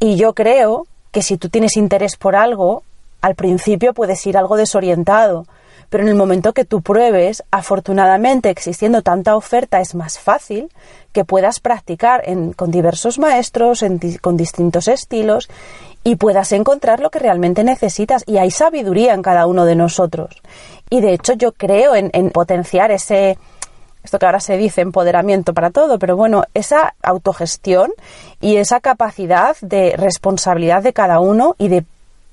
Y 0.00 0.16
yo 0.16 0.34
creo 0.34 0.86
que 1.12 1.22
si 1.22 1.36
tú 1.36 1.48
tienes 1.48 1.76
interés 1.76 2.16
por 2.16 2.34
algo, 2.34 2.82
al 3.20 3.36
principio 3.36 3.94
puedes 3.94 4.26
ir 4.26 4.36
algo 4.36 4.56
desorientado 4.56 5.46
pero 5.90 6.04
en 6.04 6.08
el 6.08 6.14
momento 6.14 6.52
que 6.52 6.64
tú 6.64 6.82
pruebes, 6.82 7.42
afortunadamente 7.50 8.48
existiendo 8.48 9.02
tanta 9.02 9.36
oferta 9.36 9.80
es 9.80 9.96
más 9.96 10.20
fácil 10.20 10.70
que 11.12 11.24
puedas 11.24 11.58
practicar 11.58 12.22
con 12.54 12.70
diversos 12.70 13.18
maestros, 13.18 13.84
con 14.20 14.36
distintos 14.36 14.86
estilos 14.86 15.50
y 16.04 16.14
puedas 16.14 16.52
encontrar 16.52 17.00
lo 17.00 17.10
que 17.10 17.18
realmente 17.18 17.64
necesitas. 17.64 18.22
Y 18.26 18.38
hay 18.38 18.52
sabiduría 18.52 19.14
en 19.14 19.22
cada 19.22 19.46
uno 19.46 19.64
de 19.64 19.74
nosotros. 19.74 20.40
Y 20.88 21.00
de 21.00 21.12
hecho 21.12 21.32
yo 21.32 21.50
creo 21.50 21.96
en, 21.96 22.10
en 22.14 22.30
potenciar 22.30 22.92
ese, 22.92 23.36
esto 24.02 24.18
que 24.18 24.26
ahora 24.26 24.40
se 24.40 24.56
dice 24.56 24.80
empoderamiento 24.80 25.54
para 25.54 25.70
todo, 25.70 25.98
pero 25.98 26.16
bueno, 26.16 26.44
esa 26.54 26.94
autogestión 27.02 27.92
y 28.40 28.56
esa 28.56 28.80
capacidad 28.80 29.56
de 29.60 29.94
responsabilidad 29.96 30.82
de 30.82 30.92
cada 30.92 31.20
uno 31.20 31.54
y 31.58 31.68
de 31.68 31.84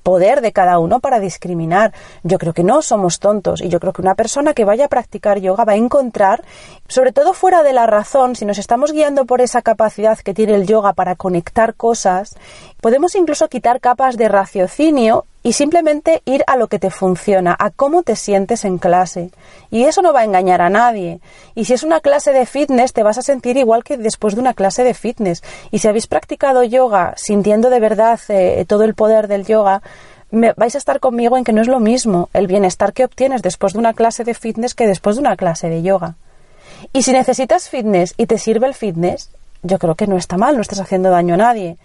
poder 0.08 0.40
de 0.40 0.52
cada 0.52 0.78
uno 0.78 1.00
para 1.00 1.20
discriminar. 1.20 1.92
Yo 2.22 2.38
creo 2.38 2.54
que 2.54 2.64
no 2.64 2.80
somos 2.80 3.18
tontos 3.18 3.60
y 3.60 3.68
yo 3.68 3.78
creo 3.78 3.92
que 3.92 4.00
una 4.00 4.14
persona 4.14 4.54
que 4.54 4.64
vaya 4.64 4.86
a 4.86 4.88
practicar 4.88 5.38
yoga 5.38 5.66
va 5.66 5.72
a 5.72 5.76
encontrar, 5.76 6.42
sobre 6.88 7.12
todo 7.12 7.34
fuera 7.34 7.62
de 7.62 7.74
la 7.74 7.86
razón, 7.86 8.34
si 8.34 8.46
nos 8.46 8.56
estamos 8.56 8.92
guiando 8.92 9.26
por 9.26 9.42
esa 9.42 9.60
capacidad 9.60 10.18
que 10.18 10.32
tiene 10.32 10.54
el 10.54 10.66
yoga 10.66 10.94
para 10.94 11.14
conectar 11.14 11.74
cosas, 11.74 12.36
podemos 12.80 13.14
incluso 13.16 13.48
quitar 13.48 13.80
capas 13.80 14.16
de 14.16 14.28
raciocinio 14.28 15.26
y 15.48 15.54
simplemente 15.54 16.20
ir 16.26 16.44
a 16.46 16.58
lo 16.58 16.66
que 16.66 16.78
te 16.78 16.90
funciona, 16.90 17.56
a 17.58 17.70
cómo 17.70 18.02
te 18.02 18.16
sientes 18.16 18.66
en 18.66 18.76
clase. 18.76 19.30
Y 19.70 19.84
eso 19.84 20.02
no 20.02 20.12
va 20.12 20.20
a 20.20 20.24
engañar 20.24 20.60
a 20.60 20.68
nadie. 20.68 21.20
Y 21.54 21.64
si 21.64 21.72
es 21.72 21.84
una 21.84 22.00
clase 22.00 22.34
de 22.34 22.44
fitness, 22.44 22.92
te 22.92 23.02
vas 23.02 23.16
a 23.16 23.22
sentir 23.22 23.56
igual 23.56 23.82
que 23.82 23.96
después 23.96 24.34
de 24.34 24.42
una 24.42 24.52
clase 24.52 24.84
de 24.84 24.92
fitness. 24.92 25.42
Y 25.70 25.78
si 25.78 25.88
habéis 25.88 26.06
practicado 26.06 26.64
yoga 26.64 27.14
sintiendo 27.16 27.70
de 27.70 27.80
verdad 27.80 28.20
eh, 28.28 28.66
todo 28.68 28.84
el 28.84 28.92
poder 28.92 29.26
del 29.26 29.46
yoga, 29.46 29.80
vais 30.30 30.74
a 30.74 30.78
estar 30.78 31.00
conmigo 31.00 31.38
en 31.38 31.44
que 31.44 31.54
no 31.54 31.62
es 31.62 31.68
lo 31.68 31.80
mismo 31.80 32.28
el 32.34 32.46
bienestar 32.46 32.92
que 32.92 33.06
obtienes 33.06 33.40
después 33.40 33.72
de 33.72 33.78
una 33.78 33.94
clase 33.94 34.24
de 34.24 34.34
fitness 34.34 34.74
que 34.74 34.86
después 34.86 35.16
de 35.16 35.20
una 35.20 35.38
clase 35.38 35.70
de 35.70 35.82
yoga. 35.82 36.16
Y 36.92 37.04
si 37.04 37.12
necesitas 37.12 37.70
fitness 37.70 38.12
y 38.18 38.26
te 38.26 38.36
sirve 38.36 38.66
el 38.66 38.74
fitness, 38.74 39.30
yo 39.62 39.78
creo 39.78 39.94
que 39.94 40.08
no 40.08 40.18
está 40.18 40.36
mal, 40.36 40.56
no 40.56 40.60
estás 40.60 40.80
haciendo 40.80 41.08
daño 41.08 41.32
a 41.32 41.38
nadie. 41.38 41.78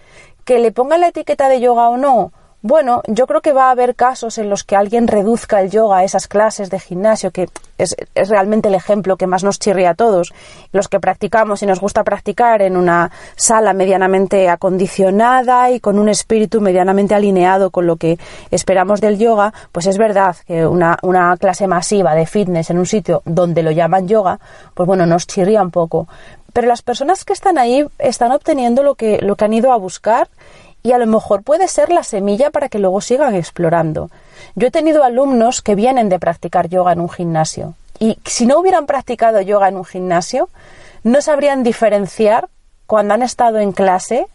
Que 0.43 0.59
le 0.59 0.73
ponga 0.73 0.97
la 0.97 1.07
etiqueta 1.07 1.47
de 1.47 1.61
yoga 1.61 1.87
o 1.87 1.95
no, 1.95 2.33
bueno, 2.63 3.01
yo 3.07 3.27
creo 3.27 3.41
que 3.41 3.51
va 3.51 3.67
a 3.67 3.71
haber 3.71 3.93
casos 3.93 4.37
en 4.37 4.49
los 4.49 4.63
que 4.63 4.77
alguien 4.77 5.09
reduzca 5.09 5.59
el 5.59 5.69
yoga 5.69 5.97
a 5.97 6.03
esas 6.05 6.29
clases 6.29 6.69
de 6.69 6.79
gimnasio, 6.79 7.29
que 7.29 7.49
es, 7.77 7.93
realmente 8.15 8.69
el 8.69 8.75
ejemplo 8.75 9.17
que 9.17 9.27
más 9.27 9.43
nos 9.43 9.59
chirría 9.59 9.89
a 9.89 9.95
todos. 9.95 10.33
Los 10.71 10.87
que 10.87 11.01
practicamos 11.01 11.61
y 11.61 11.65
nos 11.65 11.81
gusta 11.81 12.05
practicar 12.05 12.61
en 12.61 12.77
una 12.77 13.11
sala 13.35 13.73
medianamente 13.73 14.47
acondicionada 14.47 15.71
y 15.71 15.81
con 15.81 15.99
un 15.99 16.07
espíritu 16.07 16.61
medianamente 16.61 17.13
alineado 17.13 17.69
con 17.69 17.85
lo 17.85 17.97
que 17.97 18.17
esperamos 18.49 19.01
del 19.01 19.19
yoga, 19.19 19.53
pues 19.73 19.85
es 19.85 19.97
verdad 19.97 20.37
que 20.47 20.65
una, 20.65 20.97
una 21.01 21.35
clase 21.35 21.67
masiva 21.67 22.15
de 22.15 22.25
fitness 22.25 22.69
en 22.69 22.77
un 22.77 22.85
sitio 22.85 23.23
donde 23.25 23.61
lo 23.61 23.71
llaman 23.71 24.07
yoga, 24.07 24.39
pues 24.73 24.87
bueno, 24.87 25.05
nos 25.05 25.27
chirría 25.27 25.61
un 25.61 25.71
poco. 25.71 26.07
Pero 26.53 26.69
las 26.69 26.81
personas 26.81 27.25
que 27.25 27.33
están 27.33 27.57
ahí 27.57 27.85
están 27.99 28.31
obteniendo 28.31 28.83
lo 28.83 28.95
que, 28.95 29.19
lo 29.21 29.35
que 29.35 29.43
han 29.43 29.53
ido 29.53 29.73
a 29.73 29.77
buscar 29.77 30.29
y 30.83 30.91
a 30.91 30.97
lo 30.97 31.07
mejor 31.07 31.43
puede 31.43 31.67
ser 31.69 31.89
la 31.89 32.03
semilla 32.03 32.51
para 32.51 32.69
que 32.69 32.77
luego 32.77 32.99
sigan 33.01 33.35
explorando. 33.35 34.09
Yo 34.55 34.67
he 34.67 34.71
tenido 34.71 35.03
alumnos 35.03 35.61
que 35.61 35.75
vienen 35.75 36.09
de 36.09 36.19
practicar 36.19 36.67
yoga 36.67 36.91
en 36.91 36.99
un 36.99 37.09
gimnasio 37.09 37.73
y 37.99 38.19
si 38.25 38.45
no 38.45 38.59
hubieran 38.59 38.85
practicado 38.85 39.39
yoga 39.41 39.69
en 39.69 39.77
un 39.77 39.85
gimnasio, 39.85 40.49
no 41.03 41.21
sabrían 41.21 41.63
diferenciar 41.63 42.49
cuando 42.85 43.13
han 43.13 43.21
estado 43.21 43.59
en 43.59 43.71
clase, 43.71 44.27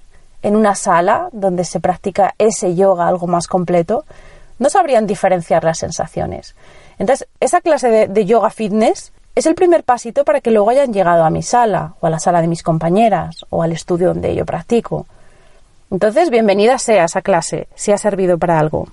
en 0.42 0.56
una 0.56 0.74
sala 0.74 1.28
donde 1.32 1.64
se 1.64 1.80
practica 1.80 2.34
ese 2.38 2.74
yoga 2.74 3.06
algo 3.06 3.26
más 3.26 3.46
completo, 3.46 4.04
no 4.58 4.70
sabrían 4.70 5.06
diferenciar 5.06 5.64
las 5.64 5.78
sensaciones. 5.78 6.54
Entonces, 6.98 7.28
esa 7.40 7.60
clase 7.60 7.90
de, 7.90 8.08
de 8.08 8.24
yoga 8.24 8.50
fitness 8.50 9.12
es 9.34 9.46
el 9.46 9.54
primer 9.54 9.84
pasito 9.84 10.24
para 10.24 10.40
que 10.40 10.50
luego 10.50 10.70
hayan 10.70 10.92
llegado 10.92 11.24
a 11.24 11.30
mi 11.30 11.42
sala 11.42 11.94
o 12.00 12.06
a 12.06 12.10
la 12.10 12.18
sala 12.18 12.40
de 12.40 12.48
mis 12.48 12.62
compañeras 12.62 13.44
o 13.50 13.62
al 13.62 13.72
estudio 13.72 14.08
donde 14.08 14.34
yo 14.34 14.46
practico. 14.46 15.06
Entonces, 15.90 16.28
bienvenida 16.28 16.78
sea 16.78 17.04
esa 17.04 17.22
clase, 17.22 17.66
si 17.74 17.92
ha 17.92 17.98
servido 17.98 18.36
para 18.36 18.58
algo. 18.58 18.88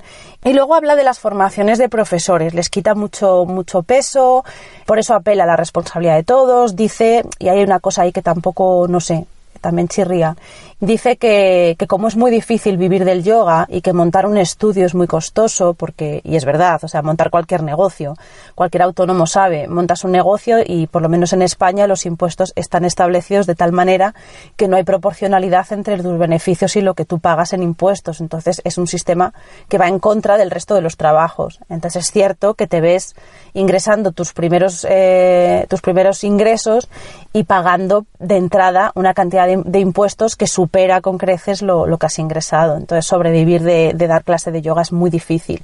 Y 0.46 0.54
luego 0.54 0.76
habla 0.76 0.96
de 0.96 1.04
las 1.04 1.20
formaciones 1.20 1.78
de 1.78 1.90
profesores, 1.90 2.54
les 2.54 2.70
quita 2.70 2.96
mucho, 2.96 3.46
mucho 3.46 3.84
peso, 3.84 4.46
por 4.86 4.98
eso 4.98 5.14
apela 5.14 5.44
a 5.44 5.48
la 5.48 5.58
responsabilidad 5.58 6.16
de 6.16 6.24
todos, 6.24 6.78
dice, 6.78 7.24
y 7.38 7.50
hay 7.50 7.64
una 7.64 7.82
cosa 7.82 8.04
ahí 8.04 8.14
que 8.14 8.22
tampoco, 8.22 8.88
no 8.88 9.02
sé, 9.02 9.26
también 9.62 9.88
chirría, 9.88 10.36
dice 10.80 11.18
que, 11.18 11.76
que, 11.78 11.88
como 11.88 12.08
es 12.08 12.16
muy 12.16 12.32
difícil 12.32 12.78
vivir 12.78 13.06
del 13.06 13.24
yoga 13.24 13.66
y 13.70 13.82
que 13.82 13.94
montar 13.94 14.26
un 14.26 14.38
estudio 14.38 14.86
es 14.86 14.96
muy 14.96 15.08
costoso, 15.08 15.74
porque, 15.74 16.22
y 16.24 16.36
es 16.36 16.46
verdad, 16.46 16.80
o 16.84 16.88
sea, 16.88 17.02
montar 17.02 17.30
cualquier 17.30 17.64
negocio, 17.64 18.16
cualquier 18.56 18.84
autónomo 18.84 19.28
sabe, 19.28 19.68
montas 19.68 20.04
un 20.04 20.12
negocio 20.12 20.58
y 20.66 20.88
por 20.88 21.02
lo 21.02 21.10
menos 21.10 21.34
en 21.34 21.42
España 21.42 21.88
los 21.88 22.06
impuestos 22.06 22.54
están 22.56 22.86
establecidos 22.86 23.48
de 23.48 23.56
tal 23.56 23.72
manera 23.72 24.14
que 24.56 24.68
no 24.68 24.78
hay 24.78 24.84
proporcionalidad 24.84 25.72
entre 25.72 26.02
tus 26.02 26.18
beneficios 26.18 26.76
y 26.76 26.82
lo 26.82 26.94
que 26.94 27.06
tú 27.06 27.20
pagas 27.20 27.54
en 27.54 27.64
impuestos. 27.64 28.22
Entonces 28.22 28.62
es 28.64 28.78
un 28.78 28.88
sistema 28.88 29.34
que 29.70 29.78
va 29.78 29.88
en 29.88 30.00
contra 30.00 30.38
del 30.38 30.52
resto 30.52 30.76
de 30.76 30.82
los 30.82 30.98
trabajos. 30.98 31.60
Entonces 31.70 32.06
es 32.06 32.12
cierto 32.12 32.54
que 32.56 32.68
te 32.68 32.82
ves 32.82 33.16
ingresando 33.54 34.12
tus 34.12 34.34
primeros, 34.34 34.86
eh, 34.90 35.66
tus 35.70 35.82
primeros 35.82 36.24
ingresos 36.24 36.90
y 37.34 37.44
pagando 37.44 38.06
de 38.20 38.38
entrada 38.38 38.92
una 38.96 39.14
cantidad 39.14 39.48
de, 39.48 39.55
impuestos 39.80 40.36
que 40.36 40.48
supera 40.48 41.02
con 41.02 41.18
creces 41.18 41.62
lo, 41.62 41.98
que 41.98 42.06
has 42.06 42.20
ingresado. 42.20 42.78
Entonces, 42.78 43.06
sobrevivir 43.06 43.64
de, 43.64 43.94
de, 43.94 44.08
dar 44.08 44.24
clase 44.24 44.52
de 44.52 44.62
yoga 44.62 44.82
es 44.82 44.92
muy 44.92 45.10
difícil. 45.10 45.64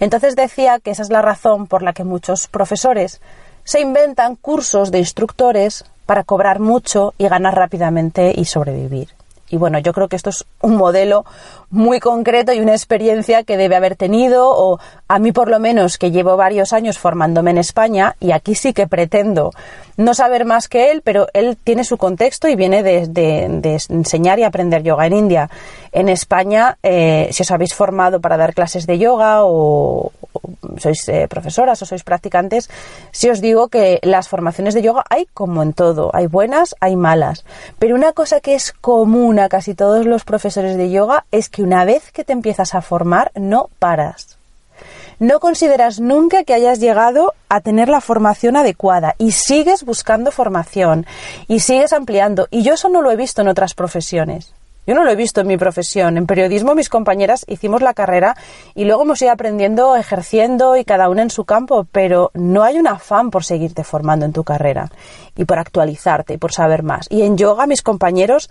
Entonces, 0.00 0.36
decía 0.36 0.78
que 0.80 0.90
esa 0.90 1.02
es 1.02 1.10
la 1.10 1.22
razón 1.22 1.66
por 1.66 1.82
la 1.82 1.92
que 1.92 2.04
muchos 2.04 2.46
profesores 2.46 3.20
se 3.64 3.80
inventan 3.80 4.36
cursos 4.36 4.90
de 4.90 4.98
instructores 4.98 5.84
para 6.06 6.24
cobrar 6.24 6.60
mucho 6.60 7.14
y 7.18 7.28
ganar 7.28 7.54
rápidamente 7.54 8.32
y 8.36 8.44
sobrevivir. 8.44 9.08
Y 9.52 9.58
bueno, 9.58 9.78
yo 9.78 9.92
creo 9.92 10.08
que 10.08 10.16
esto 10.16 10.30
es 10.30 10.46
un 10.62 10.76
modelo 10.76 11.26
muy 11.68 12.00
concreto 12.00 12.54
y 12.54 12.60
una 12.60 12.72
experiencia 12.72 13.42
que 13.42 13.58
debe 13.58 13.76
haber 13.76 13.96
tenido, 13.96 14.48
o 14.48 14.80
a 15.08 15.18
mí 15.18 15.30
por 15.30 15.50
lo 15.50 15.60
menos, 15.60 15.98
que 15.98 16.10
llevo 16.10 16.38
varios 16.38 16.72
años 16.72 16.98
formándome 16.98 17.50
en 17.50 17.58
España, 17.58 18.16
y 18.18 18.32
aquí 18.32 18.54
sí 18.54 18.72
que 18.72 18.86
pretendo 18.86 19.52
no 19.96 20.14
saber 20.14 20.44
más 20.44 20.68
que 20.68 20.90
él, 20.90 21.02
pero 21.02 21.26
él 21.34 21.56
tiene 21.62 21.84
su 21.84 21.96
contexto 21.96 22.48
y 22.48 22.56
viene 22.56 22.82
de, 22.82 23.80
enseñar 23.88 24.38
y 24.38 24.44
aprender 24.44 24.82
yoga 24.82 25.06
en 25.06 25.14
India. 25.14 25.50
En 25.92 26.08
España, 26.08 26.78
eh, 26.82 27.28
si 27.32 27.42
os 27.42 27.50
habéis 27.50 27.74
formado 27.74 28.20
para 28.20 28.36
dar 28.36 28.54
clases 28.54 28.86
de 28.86 28.98
yoga 28.98 29.44
o 29.44 30.12
sois 30.78 31.08
eh, 31.08 31.28
profesoras 31.28 31.82
o 31.82 31.86
sois 31.86 32.02
practicantes, 32.02 32.70
si 33.10 33.28
os 33.28 33.40
digo 33.40 33.68
que 33.68 34.00
las 34.02 34.28
formaciones 34.28 34.74
de 34.74 34.82
yoga 34.82 35.04
hay 35.10 35.26
como 35.34 35.62
en 35.62 35.72
todo, 35.72 36.10
hay 36.14 36.26
buenas, 36.26 36.74
hay 36.80 36.96
malas. 36.96 37.44
Pero 37.78 37.94
una 37.94 38.12
cosa 38.12 38.40
que 38.40 38.54
es 38.54 38.72
común 38.72 39.38
a 39.38 39.48
casi 39.48 39.74
todos 39.74 40.06
los 40.06 40.24
profesores 40.24 40.76
de 40.76 40.90
yoga 40.90 41.24
es 41.30 41.48
que 41.48 41.62
una 41.62 41.84
vez 41.84 42.10
que 42.12 42.24
te 42.24 42.32
empiezas 42.32 42.74
a 42.74 42.80
formar, 42.80 43.32
no 43.34 43.68
paras 43.78 44.38
no 45.18 45.40
consideras 45.40 46.00
nunca 46.00 46.44
que 46.44 46.54
hayas 46.54 46.80
llegado 46.80 47.34
a 47.48 47.60
tener 47.60 47.88
la 47.88 48.00
formación 48.00 48.56
adecuada 48.56 49.14
y 49.18 49.32
sigues 49.32 49.84
buscando 49.84 50.30
formación 50.30 51.06
y 51.48 51.60
sigues 51.60 51.92
ampliando. 51.92 52.48
Y 52.50 52.62
yo 52.62 52.74
eso 52.74 52.88
no 52.88 53.02
lo 53.02 53.10
he 53.10 53.16
visto 53.16 53.42
en 53.42 53.48
otras 53.48 53.74
profesiones. 53.74 54.54
Yo 54.84 54.96
no 54.96 55.04
lo 55.04 55.12
he 55.12 55.16
visto 55.16 55.40
en 55.40 55.46
mi 55.46 55.56
profesión. 55.56 56.16
En 56.16 56.26
periodismo 56.26 56.74
mis 56.74 56.88
compañeras 56.88 57.44
hicimos 57.46 57.82
la 57.82 57.94
carrera 57.94 58.36
y 58.74 58.84
luego 58.84 59.02
hemos 59.02 59.22
ido 59.22 59.30
aprendiendo, 59.30 59.94
ejerciendo 59.94 60.76
y 60.76 60.84
cada 60.84 61.08
una 61.08 61.22
en 61.22 61.30
su 61.30 61.44
campo, 61.44 61.86
pero 61.92 62.32
no 62.34 62.64
hay 62.64 62.78
un 62.78 62.88
afán 62.88 63.30
por 63.30 63.44
seguirte 63.44 63.84
formando 63.84 64.26
en 64.26 64.32
tu 64.32 64.42
carrera 64.42 64.90
y 65.36 65.44
por 65.44 65.60
actualizarte 65.60 66.34
y 66.34 66.38
por 66.38 66.52
saber 66.52 66.82
más. 66.82 67.06
Y 67.10 67.22
en 67.22 67.36
yoga 67.36 67.68
mis 67.68 67.82
compañeros 67.82 68.50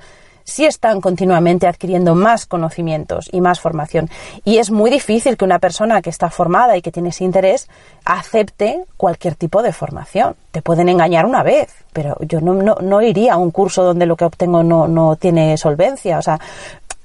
sí 0.51 0.65
están 0.65 1.01
continuamente 1.01 1.67
adquiriendo 1.67 2.13
más 2.13 2.45
conocimientos 2.45 3.29
y 3.31 3.41
más 3.41 3.59
formación. 3.59 4.09
Y 4.43 4.57
es 4.57 4.69
muy 4.69 4.91
difícil 4.91 5.37
que 5.37 5.45
una 5.45 5.59
persona 5.59 6.01
que 6.01 6.09
está 6.09 6.29
formada 6.29 6.77
y 6.77 6.81
que 6.81 6.91
tiene 6.91 7.09
ese 7.09 7.23
interés 7.23 7.69
acepte 8.05 8.85
cualquier 8.97 9.35
tipo 9.35 9.63
de 9.63 9.73
formación. 9.73 10.35
Te 10.51 10.61
pueden 10.61 10.89
engañar 10.89 11.25
una 11.25 11.43
vez, 11.43 11.73
pero 11.93 12.17
yo 12.21 12.41
no, 12.41 12.53
no, 12.53 13.01
iría 13.01 13.33
a 13.33 13.37
un 13.37 13.51
curso 13.51 13.83
donde 13.83 14.05
lo 14.05 14.15
que 14.15 14.25
obtengo 14.25 14.63
no, 14.63 14.87
no 14.87 15.15
tiene 15.15 15.57
solvencia. 15.57 16.19
O 16.19 16.21
sea, 16.21 16.39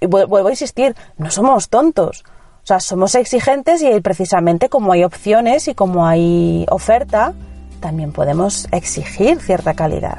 vuelvo 0.01 0.49
a 0.49 0.51
insistir, 0.51 0.95
no 1.17 1.31
somos 1.31 1.69
tontos. 1.69 2.25
O 2.65 2.67
sea, 2.67 2.81
somos 2.81 3.15
exigentes 3.15 3.81
y 3.81 4.01
precisamente 4.01 4.69
como 4.69 4.93
hay 4.93 5.05
opciones 5.05 5.69
y 5.69 5.75
como 5.75 6.05
hay 6.05 6.67
oferta, 6.69 7.33
también 7.79 8.11
podemos 8.11 8.67
exigir 8.73 9.41
cierta 9.41 9.75
calidad. 9.75 10.19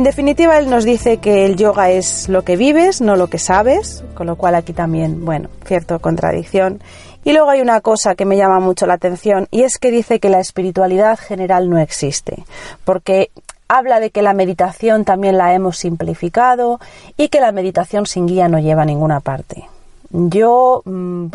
En 0.00 0.04
definitiva, 0.04 0.58
él 0.58 0.70
nos 0.70 0.86
dice 0.86 1.18
que 1.18 1.44
el 1.44 1.56
yoga 1.56 1.90
es 1.90 2.30
lo 2.30 2.40
que 2.40 2.56
vives, 2.56 3.02
no 3.02 3.16
lo 3.16 3.26
que 3.26 3.38
sabes, 3.38 4.02
con 4.14 4.26
lo 4.26 4.36
cual 4.36 4.54
aquí 4.54 4.72
también, 4.72 5.26
bueno, 5.26 5.50
cierta 5.66 5.98
contradicción. 5.98 6.80
Y 7.22 7.34
luego 7.34 7.50
hay 7.50 7.60
una 7.60 7.82
cosa 7.82 8.14
que 8.14 8.24
me 8.24 8.38
llama 8.38 8.60
mucho 8.60 8.86
la 8.86 8.94
atención 8.94 9.46
y 9.50 9.60
es 9.64 9.76
que 9.76 9.90
dice 9.90 10.18
que 10.18 10.30
la 10.30 10.40
espiritualidad 10.40 11.18
general 11.18 11.68
no 11.68 11.78
existe, 11.78 12.44
porque 12.86 13.30
habla 13.68 14.00
de 14.00 14.08
que 14.08 14.22
la 14.22 14.32
meditación 14.32 15.04
también 15.04 15.36
la 15.36 15.52
hemos 15.52 15.76
simplificado 15.76 16.80
y 17.18 17.28
que 17.28 17.40
la 17.40 17.52
meditación 17.52 18.06
sin 18.06 18.26
guía 18.26 18.48
no 18.48 18.58
lleva 18.58 18.84
a 18.84 18.86
ninguna 18.86 19.20
parte. 19.20 19.68
Yo, 20.08 20.80
mm, 20.86 21.26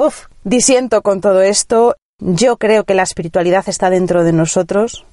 disiento 0.43 1.03
con 1.03 1.21
todo 1.21 1.43
esto. 1.43 1.97
Yo 2.17 2.57
creo 2.57 2.83
que 2.83 2.95
la 2.95 3.03
espiritualidad 3.03 3.65
está 3.67 3.91
dentro 3.91 4.23
de 4.23 4.33
nosotros. 4.33 5.05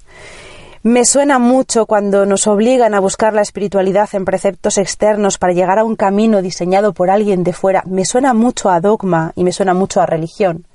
Me 0.85 1.05
suena 1.05 1.39
mucho 1.39 1.87
cuando 1.87 2.27
nos 2.27 2.49
obligan 2.49 2.93
a 2.95 2.99
buscar 2.99 3.35
la 3.35 3.43
espiritualidad 3.43 4.09
en 4.15 4.25
preceptos 4.25 4.79
externos 4.79 5.39
para 5.39 5.53
llegar 5.53 5.79
a 5.79 5.85
un 5.85 5.95
camino 5.95 6.43
diseñado 6.43 6.93
por 6.93 7.09
alguien 7.09 7.45
de 7.45 7.53
fuera. 7.53 7.85
Me 7.87 8.05
suena 8.05 8.35
mucho 8.35 8.69
a 8.69 8.81
dogma 8.81 9.31
y 9.37 9.45
me 9.45 9.53
suena 9.53 9.75
mucho 9.75 10.01
a 10.01 10.07
religión. 10.07 10.67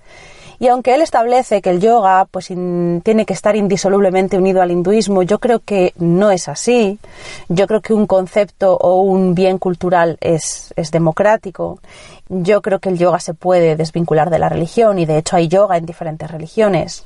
Y 0.60 0.70
aunque 0.70 0.96
él 0.96 1.02
establece 1.02 1.62
que 1.62 1.72
el 1.72 1.82
yoga 1.82 2.24
pues 2.32 2.48
tiene 2.48 3.26
que 3.26 3.34
estar 3.34 3.58
indisolublemente 3.58 4.38
unido 4.38 4.62
al 4.62 4.72
hinduismo, 4.72 5.24
yo 5.24 5.40
creo 5.40 5.60
que 5.60 5.92
no 5.98 6.32
es 6.32 6.48
así. 6.48 7.00
Yo 7.50 7.68
creo 7.68 7.82
que 7.82 7.94
un 7.94 8.08
concepto 8.08 8.78
o 8.78 9.02
un 9.02 9.36
bien 9.36 9.58
cultural 9.58 10.18
es, 10.22 10.74
es 10.78 10.90
democrático. 10.90 11.82
Yo 12.30 12.62
creo 12.62 12.80
que 12.80 12.88
el 12.88 12.98
yoga 12.98 13.20
se 13.20 13.34
puede 13.34 13.76
desvincular 13.76 14.30
de 14.30 14.40
la 14.40 14.48
religión 14.48 15.00
y 15.00 15.06
de 15.06 15.18
hecho 15.18 15.36
hay 15.36 15.50
yoga 15.50 15.76
en 15.76 15.86
diferentes 15.86 16.32
religiones 16.32 17.04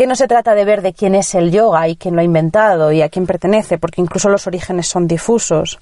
que 0.00 0.06
no 0.06 0.16
se 0.16 0.28
trata 0.28 0.54
de 0.54 0.64
ver 0.64 0.80
de 0.80 0.94
quién 0.94 1.14
es 1.14 1.34
el 1.34 1.50
yoga 1.50 1.86
y 1.86 1.94
quién 1.94 2.14
lo 2.14 2.22
ha 2.22 2.24
inventado 2.24 2.90
y 2.90 3.02
a 3.02 3.10
quién 3.10 3.26
pertenece, 3.26 3.76
porque 3.76 4.00
incluso 4.00 4.30
los 4.30 4.46
orígenes 4.46 4.86
son 4.86 5.06
difusos. 5.06 5.78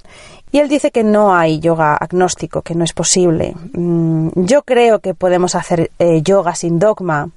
Y 0.50 0.58
él 0.58 0.68
dice 0.68 0.90
que 0.90 1.04
no 1.04 1.36
hay 1.36 1.60
yoga 1.60 1.94
agnóstico, 1.94 2.62
que 2.62 2.74
no 2.74 2.82
es 2.82 2.92
posible. 2.92 3.54
Mm, 3.74 4.30
yo 4.34 4.62
creo 4.62 4.98
que 4.98 5.14
podemos 5.14 5.54
hacer 5.54 5.92
eh, 6.00 6.20
yoga 6.22 6.56
sin 6.56 6.80
dogma. 6.80 7.30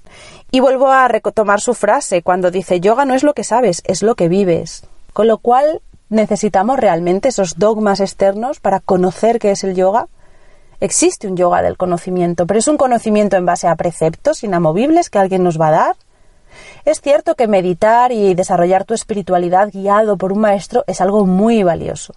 Y 0.49 0.59
vuelvo 0.59 0.87
a 0.87 1.07
retomar 1.07 1.61
su 1.61 1.75
frase 1.75 2.23
cuando 2.23 2.49
dice 2.49 2.79
yoga 2.79 3.05
no 3.05 3.13
es 3.13 3.21
lo 3.21 3.35
que 3.35 3.43
sabes, 3.43 3.83
es 3.85 4.01
lo 4.01 4.15
que 4.15 4.27
vives. 4.27 4.83
Con 5.13 5.27
lo 5.27 5.37
cual 5.37 5.83
necesitamos 6.09 6.79
realmente 6.79 7.29
esos 7.29 7.59
dogmas 7.59 7.99
externos 7.99 8.59
para 8.59 8.79
conocer 8.79 9.37
qué 9.37 9.51
es 9.51 9.63
el 9.63 9.75
yoga. 9.75 10.07
Existe 10.79 11.27
un 11.27 11.37
yoga 11.37 11.61
del 11.61 11.77
conocimiento, 11.77 12.47
pero 12.47 12.57
es 12.57 12.67
un 12.67 12.77
conocimiento 12.77 13.35
en 13.37 13.45
base 13.45 13.67
a 13.67 13.75
preceptos 13.75 14.43
inamovibles 14.43 15.11
que 15.11 15.19
alguien 15.19 15.43
nos 15.43 15.61
va 15.61 15.67
a 15.67 15.71
dar 15.71 15.95
es 16.85 17.01
cierto 17.01 17.35
que 17.35 17.47
meditar 17.47 18.11
y 18.11 18.33
desarrollar 18.33 18.85
tu 18.85 18.93
espiritualidad 18.93 19.69
guiado 19.71 20.17
por 20.17 20.31
un 20.33 20.39
maestro 20.39 20.83
es 20.87 21.01
algo 21.01 21.25
muy 21.25 21.63
valioso. 21.63 22.13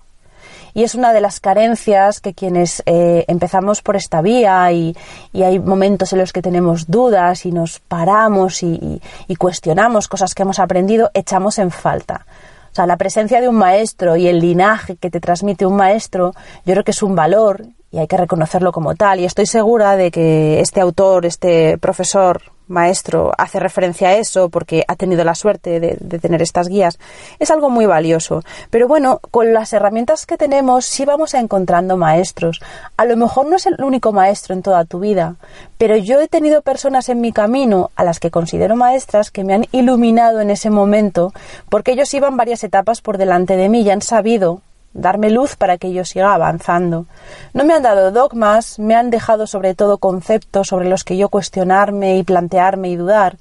Y 0.77 0.83
es 0.83 0.96
una 0.96 1.12
de 1.12 1.20
las 1.20 1.38
carencias 1.38 2.20
que 2.20 2.35
quienes 2.35 2.83
eh, 2.87 3.24
empezamos 3.29 3.81
por 3.81 3.94
esta 3.94 4.22
vía 4.22 4.72
y, 4.72 4.96
hay 5.33 5.61
momentos 5.61 6.12
en 6.12 6.18
los 6.18 6.33
que 6.33 6.42
tenemos 6.42 6.88
dudas 6.88 7.46
y 7.46 7.53
nos 7.53 7.79
paramos 7.79 8.62
y, 8.64 9.00
y 9.29 9.37
cuestionamos 9.37 10.09
cosas 10.09 10.35
que 10.35 10.42
hemos 10.42 10.59
aprendido, 10.59 11.11
echamos 11.14 11.59
en 11.61 11.70
falta. 11.70 12.27
O 12.72 12.74
sea, 12.74 12.88
la 12.88 12.96
presencia 12.96 13.40
de 13.40 13.48
un 13.48 13.55
maestro 13.55 14.16
y 14.16 14.27
el 14.27 14.40
linaje 14.40 14.96
que 14.96 15.11
te 15.11 15.20
transmite 15.20 15.64
un 15.64 15.77
maestro, 15.77 16.35
yo 16.64 16.72
creo 16.72 16.83
que 16.83 16.90
es 16.90 17.05
un 17.05 17.14
valor 17.14 17.66
y 17.92 17.98
hay 17.98 18.09
que 18.09 18.16
reconocerlo 18.16 18.72
como 18.72 18.96
tal. 18.96 19.20
Y 19.20 19.24
estoy 19.24 19.46
segura 19.46 19.94
de 19.94 20.11
que 20.11 20.59
este 20.59 20.81
autor, 20.81 21.24
este 21.24 21.79
profesor 21.79 22.42
maestro 22.66 23.33
hace 23.37 23.61
referencia 23.61 24.09
a 24.09 24.16
eso 24.16 24.48
porque 24.48 24.85
ha 24.88 24.96
tenido 24.96 25.24
la 25.24 25.35
suerte 25.35 25.81
de, 25.81 25.96
tener 26.18 26.42
estas 26.42 26.68
guías, 26.68 26.98
es 27.38 27.50
algo 27.50 27.70
muy 27.70 27.87
valioso. 27.87 28.42
Pero 28.70 28.88
bueno, 28.88 29.20
con 29.31 29.53
las 29.53 29.72
herramientas 29.72 30.27
que 30.27 30.37
tenemos 30.37 30.85
sí 30.87 31.05
vamos 31.05 31.35
encontrando 31.35 31.96
maestros. 31.96 32.61
A 32.96 33.05
lo 33.05 33.16
mejor 33.16 33.46
no 33.46 33.57
es 33.57 33.66
el 33.66 33.83
único 33.83 34.12
maestro 34.12 34.55
en 34.55 34.62
toda 34.62 34.85
tu 34.85 35.00
vida, 35.00 35.37
pero 35.79 35.96
yo 35.96 36.20
he 36.20 36.29
tenido 36.29 36.62
personas 36.62 37.09
en 37.09 37.20
mi 37.20 37.33
camino 37.33 37.90
a 37.96 38.05
las 38.05 38.20
que 38.20 38.31
considero 38.31 38.77
maestras 38.77 39.31
que 39.31 39.44
me 39.44 39.55
han 39.55 39.66
iluminado 39.72 40.40
en 40.40 40.50
ese 40.50 40.70
momento 40.70 41.33
porque 41.68 41.92
ellos 41.92 42.12
iban 42.14 42.37
varias 42.37 42.64
etapas 42.64 43.00
por 43.00 43.18
delante 43.18 43.57
de 43.57 43.68
mí 43.68 43.83
y 43.83 43.90
han 43.90 44.03
sabido 44.03 44.61
darme 44.94 45.30
luz 45.30 45.57
para 45.57 45.76
que 45.76 45.92
yo 45.92 46.04
siga 46.04 46.33
avanzando. 46.33 47.07
No 47.52 47.64
me 47.64 47.74
han 47.74 47.83
dado 47.83 48.12
dogmas, 48.12 48.78
me 48.78 48.94
han 48.94 49.11
dejado 49.11 49.46
sobre 49.46 49.74
todo 49.74 49.98
conceptos 49.98 50.68
sobre 50.68 50.88
los 50.88 51.04
que 51.04 51.16
yo 51.16 51.28
cuestionarme 51.28 52.16
y 52.16 52.22
plantearme 52.22 52.88
y 52.88 52.96
dudar. 52.96 53.37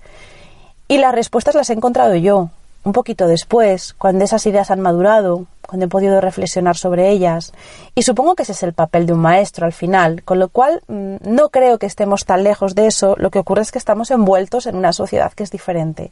Y 0.88 0.98
las 0.98 1.16
respuestas 1.16 1.56
las 1.56 1.70
he 1.70 1.74
encontrado 1.74 2.16
yo, 2.16 2.50
un 2.84 2.92
poquito 2.92 3.28
después, 3.28 3.94
cuando 3.94 4.26
esas 4.26 4.46
ideas 4.46 4.70
han 4.72 4.82
madurado, 4.82 5.46
cuando 5.66 5.86
he 5.86 5.90
podido 5.90 6.20
reflexionar 6.20 6.76
sobre 6.76 7.10
ellas. 7.10 7.54
Y 7.96 8.04
supongo 8.04 8.36
que 8.36 8.44
ese 8.44 8.52
es 8.52 8.64
el 8.64 8.74
papel 8.74 9.06
de 9.06 9.14
un 9.14 9.20
maestro 9.20 9.66
al 9.66 9.74
final, 9.74 10.24
con 10.24 10.40
lo 10.40 10.50
cual 10.50 10.82
mm, 10.88 11.16
no 11.22 11.50
creo 11.50 11.78
que 11.78 11.86
estemos 11.86 12.26
tan 12.26 12.44
lejos 12.44 12.76
de 12.76 12.88
eso, 12.88 13.16
lo 13.18 13.32
que 13.32 13.40
ocurre 13.40 13.62
es 13.62 13.72
que 13.72 13.80
estamos 13.80 14.12
envueltos 14.12 14.68
en 14.68 14.76
una 14.76 14.92
sociedad 14.92 15.32
que 15.34 15.44
es 15.44 15.52
diferente. 15.52 16.12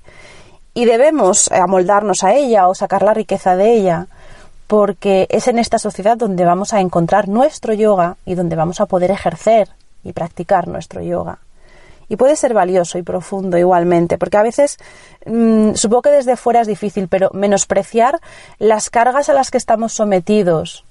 Y 0.73 0.85
debemos 0.85 1.51
amoldarnos 1.51 2.23
a 2.23 2.33
ella 2.33 2.69
o 2.69 2.75
sacar 2.75 3.03
la 3.03 3.13
riqueza 3.13 3.57
de 3.57 3.73
ella 3.73 4.07
porque 4.71 5.27
es 5.29 5.49
en 5.49 5.59
esta 5.59 5.77
sociedad 5.77 6.15
donde 6.15 6.45
vamos 6.45 6.73
a 6.73 6.79
encontrar 6.79 7.27
nuestro 7.27 7.73
yoga 7.73 8.15
y 8.23 8.35
donde 8.35 8.55
vamos 8.55 8.79
a 8.79 8.85
poder 8.85 9.11
ejercer 9.11 9.67
y 10.01 10.13
practicar 10.13 10.69
nuestro 10.69 11.01
yoga. 11.01 11.39
Y 12.07 12.15
puede 12.15 12.37
ser 12.37 12.53
valioso 12.53 12.97
y 12.97 13.03
profundo 13.03 13.57
igualmente, 13.57 14.17
porque 14.17 14.37
a 14.37 14.43
veces 14.43 14.77
mm, 15.25 15.73
supongo 15.73 16.03
que 16.03 16.11
desde 16.11 16.37
fuera 16.37 16.61
es 16.61 16.67
difícil, 16.67 17.09
pero 17.09 17.29
menospreciar 17.33 18.21
las 18.59 18.89
cargas 18.89 19.27
a 19.27 19.33
las 19.33 19.51
que 19.51 19.57
estamos 19.57 19.91
sometidos. 19.91 20.85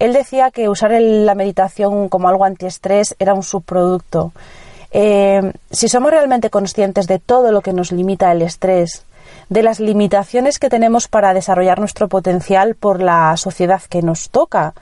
Él 0.00 0.12
decía 0.12 0.50
que 0.50 0.68
usar 0.68 0.90
la 0.90 1.36
meditación 1.36 2.08
como 2.08 2.28
algo 2.28 2.44
antiestrés 2.44 3.14
era 3.20 3.32
un 3.32 3.44
subproducto. 3.44 4.32
Eh, 4.90 5.52
si 5.70 5.88
somos 5.88 6.10
realmente 6.10 6.50
conscientes 6.50 7.06
de 7.06 7.20
todo 7.20 7.52
lo 7.52 7.60
que 7.60 7.72
nos 7.72 7.92
limita 7.92 8.32
el 8.32 8.42
estrés, 8.42 9.04
de 9.50 9.64
las 9.64 9.80
limitaciones 9.80 10.58
que 10.60 10.70
tenemos 10.70 11.08
para 11.08 11.34
desarrollar 11.34 11.80
nuestro 11.80 12.08
potencial 12.08 12.76
por 12.76 13.02
la 13.02 13.36
sociedad 13.36 13.82
que 13.82 14.00
nos 14.00 14.30
toca 14.30 14.74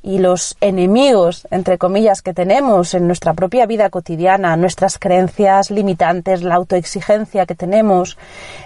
y 0.00 0.18
los 0.18 0.56
enemigos, 0.60 1.46
entre 1.50 1.76
comillas, 1.76 2.22
que 2.22 2.32
tenemos 2.32 2.94
en 2.94 3.08
nuestra 3.08 3.34
propia 3.34 3.66
vida 3.66 3.90
cotidiana, 3.90 4.56
nuestras 4.56 4.98
creencias 4.98 5.70
limitantes, 5.70 6.42
la 6.42 6.54
autoexigencia 6.54 7.46
que 7.46 7.56
tenemos, 7.56 8.16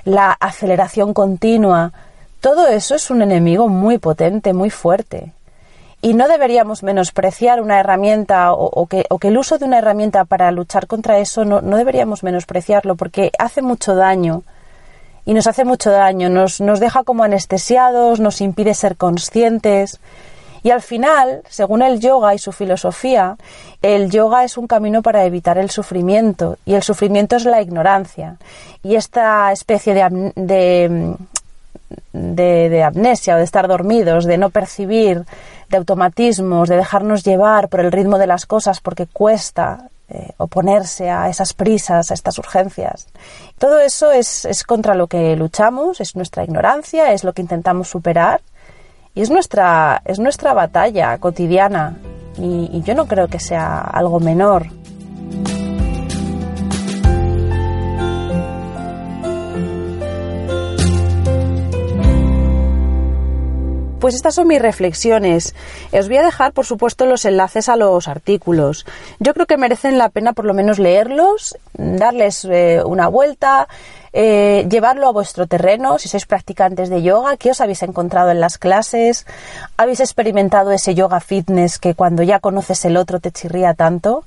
la 0.04 0.32
aceleración 0.32 1.14
continua, 1.14 1.92
todo 2.40 2.68
eso 2.68 2.94
es 2.94 3.10
un 3.10 3.22
enemigo 3.22 3.68
muy 3.68 3.96
potente, 3.96 4.52
muy 4.52 4.70
fuerte. 4.70 5.32
Y 6.02 6.12
no 6.12 6.28
deberíamos 6.28 6.82
menospreciar 6.82 7.62
una 7.62 7.80
herramienta 7.80 8.52
o, 8.52 8.86
que, 8.86 9.06
el 9.22 9.38
uso 9.38 9.56
de 9.56 9.64
una 9.64 9.78
herramienta 9.78 10.26
para 10.26 10.50
luchar 10.50 10.86
contra 10.86 11.18
eso 11.18 11.46
no, 11.46 11.62
no 11.62 11.78
deberíamos 11.78 12.22
menospreciarlo 12.22 12.94
porque 12.94 13.32
hace 13.38 13.62
mucho 13.62 13.94
daño 13.94 14.42
y 15.26 15.34
nos 15.34 15.48
hace 15.48 15.64
mucho 15.64 15.90
daño, 15.90 16.30
nos, 16.30 16.60
nos 16.60 16.78
deja 16.78 17.02
como 17.02 17.24
anestesiados, 17.24 18.20
nos 18.20 18.40
impide 18.40 18.74
ser 18.74 18.96
conscientes. 18.96 19.98
Y 20.62 20.70
al 20.70 20.82
final, 20.82 21.42
según 21.48 21.82
el 21.82 22.00
yoga 22.00 22.34
y 22.34 22.38
su 22.38 22.52
filosofía, 22.52 23.36
el 23.82 24.10
yoga 24.10 24.44
es 24.44 24.56
un 24.56 24.68
camino 24.68 25.02
para 25.02 25.24
evitar 25.24 25.58
el 25.58 25.70
sufrimiento 25.70 26.58
y 26.64 26.74
el 26.74 26.82
sufrimiento 26.82 27.36
es 27.36 27.44
la 27.44 27.60
ignorancia. 27.60 28.36
Y 28.84 28.94
esta 28.94 29.50
especie 29.50 29.94
de, 29.94 30.32
de, 30.36 32.68
de, 32.68 32.82
amnesia 32.84 33.34
o 33.34 33.38
de 33.38 33.44
estar 33.44 33.66
dormidos, 33.66 34.26
de 34.26 34.38
no 34.38 34.50
percibir, 34.50 35.24
de 35.68 35.76
automatismos, 35.76 36.68
de 36.68 36.76
dejarnos 36.76 37.24
llevar 37.24 37.68
por 37.68 37.80
el 37.80 37.90
ritmo 37.90 38.18
de 38.18 38.28
las 38.28 38.46
cosas 38.46 38.80
porque 38.80 39.06
cuesta 39.06 39.88
eh, 40.08 40.32
oponerse 40.36 41.10
a 41.10 41.28
esas 41.28 41.52
prisas, 41.52 42.10
a 42.10 42.14
estas 42.14 42.38
urgencias. 42.38 43.08
Todo 43.58 43.80
eso 43.80 44.12
es, 44.12 44.44
es 44.44 44.64
contra 44.64 44.94
lo 44.94 45.06
que 45.06 45.36
luchamos, 45.36 46.00
es 46.00 46.16
nuestra 46.16 46.44
ignorancia, 46.44 47.12
es 47.12 47.24
lo 47.24 47.32
que 47.32 47.42
intentamos 47.42 47.88
superar 47.88 48.40
y 49.14 49.22
es 49.22 49.30
nuestra, 49.30 50.02
es 50.04 50.18
nuestra 50.18 50.52
batalla 50.52 51.18
cotidiana 51.18 51.96
y 52.38 52.82
yo 52.82 52.94
no 52.94 53.06
creo 53.06 53.28
que 53.28 53.40
sea 53.40 53.80
algo 53.80 54.20
menor. 54.20 54.66
Pues 64.00 64.14
estas 64.14 64.34
son 64.34 64.48
mis 64.48 64.60
reflexiones. 64.60 65.54
Os 65.90 66.08
voy 66.08 66.18
a 66.18 66.22
dejar, 66.22 66.52
por 66.52 66.66
supuesto, 66.66 67.06
los 67.06 67.24
enlaces 67.24 67.68
a 67.70 67.76
los 67.76 68.08
artículos. 68.08 68.84
Yo 69.20 69.32
creo 69.32 69.46
que 69.46 69.56
merecen 69.56 69.96
la 69.96 70.10
pena 70.10 70.34
por 70.34 70.44
lo 70.44 70.52
menos 70.52 70.78
leerlos, 70.78 71.56
darles 71.72 72.44
eh, 72.44 72.82
una 72.84 73.08
vuelta, 73.08 73.68
eh, 74.12 74.66
llevarlo 74.70 75.08
a 75.08 75.12
vuestro 75.12 75.46
terreno, 75.46 75.98
si 75.98 76.08
sois 76.08 76.26
practicantes 76.26 76.88
de 76.88 77.02
yoga, 77.02 77.36
qué 77.36 77.50
os 77.50 77.60
habéis 77.60 77.82
encontrado 77.82 78.30
en 78.30 78.40
las 78.40 78.58
clases, 78.58 79.26
habéis 79.76 80.00
experimentado 80.00 80.72
ese 80.72 80.94
yoga 80.94 81.20
fitness 81.20 81.78
que 81.78 81.94
cuando 81.94 82.22
ya 82.22 82.40
conoces 82.40 82.84
el 82.84 82.96
otro 82.96 83.20
te 83.20 83.30
chirría 83.30 83.74
tanto. 83.74 84.24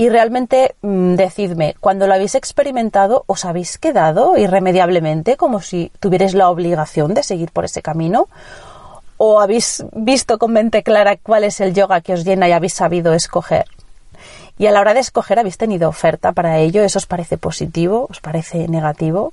Y 0.00 0.10
realmente 0.10 0.76
mm, 0.82 1.14
decidme, 1.14 1.74
cuando 1.80 2.06
lo 2.06 2.14
habéis 2.14 2.36
experimentado, 2.36 3.24
¿os 3.26 3.44
habéis 3.44 3.78
quedado 3.78 4.36
irremediablemente 4.36 5.36
como 5.36 5.60
si 5.60 5.90
tuvierais 5.98 6.34
la 6.34 6.50
obligación 6.50 7.14
de 7.14 7.24
seguir 7.24 7.50
por 7.50 7.64
ese 7.64 7.82
camino? 7.82 8.28
O 9.18 9.40
habéis 9.40 9.84
visto 9.92 10.38
con 10.38 10.52
mente 10.52 10.82
clara 10.82 11.16
cuál 11.16 11.44
es 11.44 11.60
el 11.60 11.74
yoga 11.74 12.00
que 12.00 12.14
os 12.14 12.24
llena 12.24 12.48
y 12.48 12.52
habéis 12.52 12.74
sabido 12.74 13.12
escoger. 13.12 13.66
Y 14.58 14.66
a 14.66 14.72
la 14.72 14.80
hora 14.80 14.94
de 14.94 15.00
escoger 15.00 15.38
habéis 15.38 15.58
tenido 15.58 15.88
oferta 15.88 16.32
para 16.32 16.58
ello, 16.58 16.82
¿eso 16.82 16.98
os 16.98 17.06
parece 17.06 17.36
positivo? 17.36 18.06
¿Os 18.10 18.20
parece 18.20 18.66
negativo? 18.66 19.32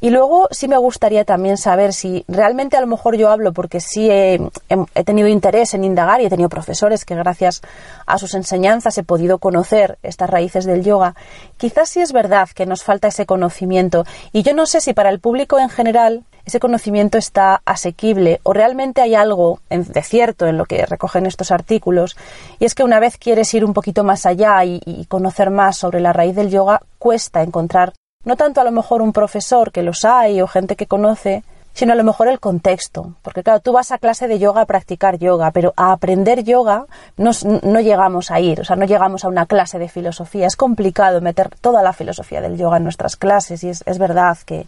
Y 0.00 0.10
luego 0.10 0.48
sí 0.50 0.68
me 0.68 0.76
gustaría 0.76 1.24
también 1.24 1.56
saber 1.56 1.94
si 1.94 2.24
realmente 2.28 2.76
a 2.76 2.80
lo 2.80 2.86
mejor 2.86 3.16
yo 3.16 3.30
hablo 3.30 3.52
porque 3.52 3.80
sí 3.80 4.10
he, 4.10 4.38
he, 4.68 5.04
tenido 5.04 5.26
interés 5.26 5.72
en 5.72 5.84
indagar 5.84 6.20
y 6.20 6.26
he 6.26 6.28
tenido 6.28 6.50
profesores 6.50 7.06
que 7.06 7.14
gracias 7.14 7.62
a 8.04 8.18
sus 8.18 8.34
enseñanzas 8.34 8.98
he 8.98 9.02
podido 9.02 9.38
conocer 9.38 9.96
estas 10.02 10.28
raíces 10.28 10.66
del 10.66 10.84
yoga. 10.84 11.14
Quizás 11.56 11.88
sí 11.88 12.00
es 12.00 12.12
verdad 12.12 12.48
que 12.54 12.66
nos 12.66 12.84
falta 12.84 13.08
ese 13.08 13.24
conocimiento 13.24 14.04
y 14.32 14.42
yo 14.42 14.52
no 14.52 14.66
sé 14.66 14.82
si 14.82 14.92
para 14.92 15.08
el 15.08 15.18
público 15.18 15.58
en 15.58 15.70
general 15.70 16.24
ese 16.46 16.60
conocimiento 16.60 17.18
está 17.18 17.60
asequible 17.64 18.40
o 18.44 18.52
realmente 18.52 19.02
hay 19.02 19.16
algo 19.16 19.58
de 19.68 20.02
cierto 20.02 20.46
en 20.46 20.56
lo 20.56 20.64
que 20.64 20.86
recogen 20.86 21.26
estos 21.26 21.50
artículos 21.50 22.16
y 22.60 22.64
es 22.64 22.74
que 22.74 22.84
una 22.84 23.00
vez 23.00 23.18
quieres 23.18 23.52
ir 23.52 23.64
un 23.64 23.74
poquito 23.74 24.04
más 24.04 24.24
allá 24.26 24.64
y, 24.64 24.80
conocer 25.08 25.50
más 25.50 25.76
sobre 25.76 26.00
la 26.00 26.12
raíz 26.12 26.36
del 26.36 26.50
yoga 26.50 26.82
cuesta 26.98 27.42
encontrar 27.42 27.92
no 28.24 28.36
tanto 28.36 28.60
a 28.60 28.64
lo 28.64 28.70
mejor 28.70 29.02
un 29.02 29.12
profesor 29.12 29.72
que 29.72 29.82
los 29.82 30.04
hay 30.04 30.40
o 30.40 30.46
gente 30.46 30.76
que 30.76 30.86
conoce 30.86 31.42
sino 31.74 31.92
a 31.92 31.96
lo 31.96 32.04
mejor 32.04 32.28
el 32.28 32.40
contexto. 32.40 33.12
Porque 33.20 33.42
claro, 33.42 33.60
tú 33.60 33.70
vas 33.70 33.92
a 33.92 33.98
clase 33.98 34.28
de 34.28 34.38
yoga 34.38 34.62
a 34.62 34.64
practicar 34.66 35.18
yoga, 35.18 35.50
pero 35.50 35.74
a 35.76 35.92
aprender 35.92 36.42
yoga 36.42 36.86
no, 37.18 37.32
no, 37.62 37.80
llegamos 37.80 38.30
a 38.30 38.40
ir, 38.40 38.62
o 38.62 38.64
sea, 38.64 38.76
no 38.76 38.86
llegamos 38.86 39.26
a 39.26 39.28
una 39.28 39.44
clase 39.44 39.78
de 39.78 39.90
filosofía. 39.90 40.46
Es 40.46 40.56
complicado 40.56 41.20
meter 41.20 41.50
toda 41.60 41.82
la 41.82 41.92
filosofía 41.92 42.40
del 42.40 42.56
yoga 42.56 42.78
en 42.78 42.84
nuestras 42.84 43.16
clases 43.16 43.62
y 43.62 43.68
es, 43.68 43.82
es 43.84 43.98
verdad 43.98 44.38
que, 44.46 44.64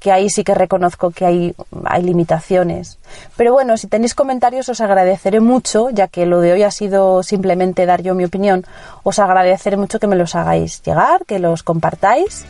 que 0.00 0.10
ahí 0.10 0.30
sí 0.30 0.42
que 0.42 0.54
reconozco 0.54 1.10
que 1.10 1.26
hay, 1.26 1.54
hay 1.84 2.02
limitaciones. 2.02 2.98
Pero 3.36 3.52
bueno, 3.52 3.76
si 3.76 3.86
tenéis 3.86 4.14
comentarios 4.14 4.68
os 4.68 4.80
agradeceré 4.80 5.40
mucho, 5.40 5.90
ya 5.90 6.08
que 6.08 6.26
lo 6.26 6.40
de 6.40 6.52
hoy 6.52 6.62
ha 6.62 6.70
sido 6.70 7.22
simplemente 7.22 7.86
dar 7.86 8.02
yo 8.02 8.14
mi 8.14 8.24
opinión, 8.24 8.64
os 9.02 9.18
agradeceré 9.18 9.76
mucho 9.76 10.00
que 10.00 10.06
me 10.06 10.16
los 10.16 10.34
hagáis 10.34 10.82
llegar, 10.82 11.24
que 11.26 11.38
los 11.38 11.62
compartáis. 11.62 12.46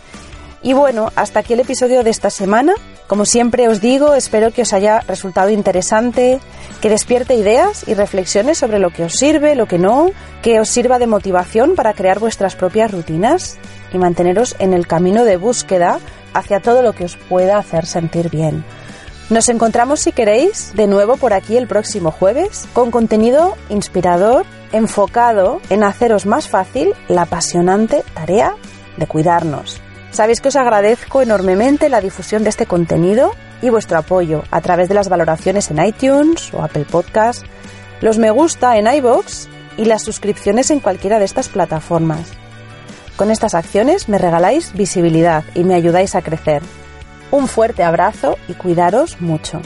Y 0.62 0.74
bueno, 0.74 1.10
hasta 1.16 1.40
aquí 1.40 1.54
el 1.54 1.60
episodio 1.60 2.04
de 2.04 2.10
esta 2.10 2.30
semana. 2.30 2.74
Como 3.06 3.24
siempre 3.24 3.68
os 3.68 3.80
digo, 3.80 4.14
espero 4.14 4.52
que 4.52 4.62
os 4.62 4.72
haya 4.72 5.00
resultado 5.00 5.50
interesante, 5.50 6.38
que 6.80 6.90
despierte 6.90 7.34
ideas 7.34 7.88
y 7.88 7.94
reflexiones 7.94 8.58
sobre 8.58 8.78
lo 8.78 8.90
que 8.90 9.04
os 9.04 9.14
sirve, 9.14 9.56
lo 9.56 9.66
que 9.66 9.78
no, 9.78 10.10
que 10.42 10.60
os 10.60 10.68
sirva 10.68 10.98
de 10.98 11.06
motivación 11.06 11.74
para 11.74 11.94
crear 11.94 12.20
vuestras 12.20 12.54
propias 12.54 12.92
rutinas 12.92 13.58
y 13.92 13.98
manteneros 13.98 14.54
en 14.58 14.74
el 14.74 14.86
camino 14.86 15.24
de 15.24 15.38
búsqueda 15.38 15.98
hacia 16.34 16.60
todo 16.60 16.82
lo 16.82 16.92
que 16.92 17.04
os 17.04 17.16
pueda 17.16 17.58
hacer 17.58 17.86
sentir 17.86 18.30
bien. 18.30 18.64
Nos 19.30 19.48
encontramos, 19.48 20.00
si 20.00 20.12
queréis, 20.12 20.72
de 20.74 20.88
nuevo 20.88 21.16
por 21.16 21.32
aquí 21.32 21.56
el 21.56 21.68
próximo 21.68 22.10
jueves 22.10 22.66
con 22.72 22.90
contenido 22.90 23.56
inspirador 23.68 24.44
enfocado 24.72 25.60
en 25.70 25.84
haceros 25.84 26.26
más 26.26 26.48
fácil 26.48 26.94
la 27.08 27.22
apasionante 27.22 28.04
tarea 28.14 28.56
de 28.96 29.06
cuidarnos. 29.06 29.80
Sabéis 30.10 30.40
que 30.40 30.48
os 30.48 30.56
agradezco 30.56 31.22
enormemente 31.22 31.88
la 31.88 32.00
difusión 32.00 32.42
de 32.42 32.50
este 32.50 32.66
contenido 32.66 33.32
y 33.62 33.70
vuestro 33.70 33.98
apoyo 33.98 34.42
a 34.50 34.60
través 34.60 34.88
de 34.88 34.94
las 34.94 35.08
valoraciones 35.08 35.70
en 35.70 35.84
iTunes 35.84 36.52
o 36.52 36.62
Apple 36.62 36.86
Podcast, 36.90 37.44
los 38.00 38.18
me 38.18 38.30
gusta 38.30 38.78
en 38.78 38.92
iBox 38.92 39.48
y 39.76 39.84
las 39.84 40.02
suscripciones 40.02 40.70
en 40.70 40.80
cualquiera 40.80 41.18
de 41.18 41.24
estas 41.24 41.48
plataformas. 41.48 42.32
Con 43.20 43.30
estas 43.30 43.54
acciones 43.54 44.08
me 44.08 44.16
regaláis 44.16 44.72
visibilidad 44.72 45.44
y 45.54 45.62
me 45.62 45.74
ayudáis 45.74 46.14
a 46.14 46.22
crecer. 46.22 46.62
Un 47.30 47.48
fuerte 47.48 47.82
abrazo 47.82 48.38
y 48.48 48.54
cuidaros 48.54 49.20
mucho. 49.20 49.60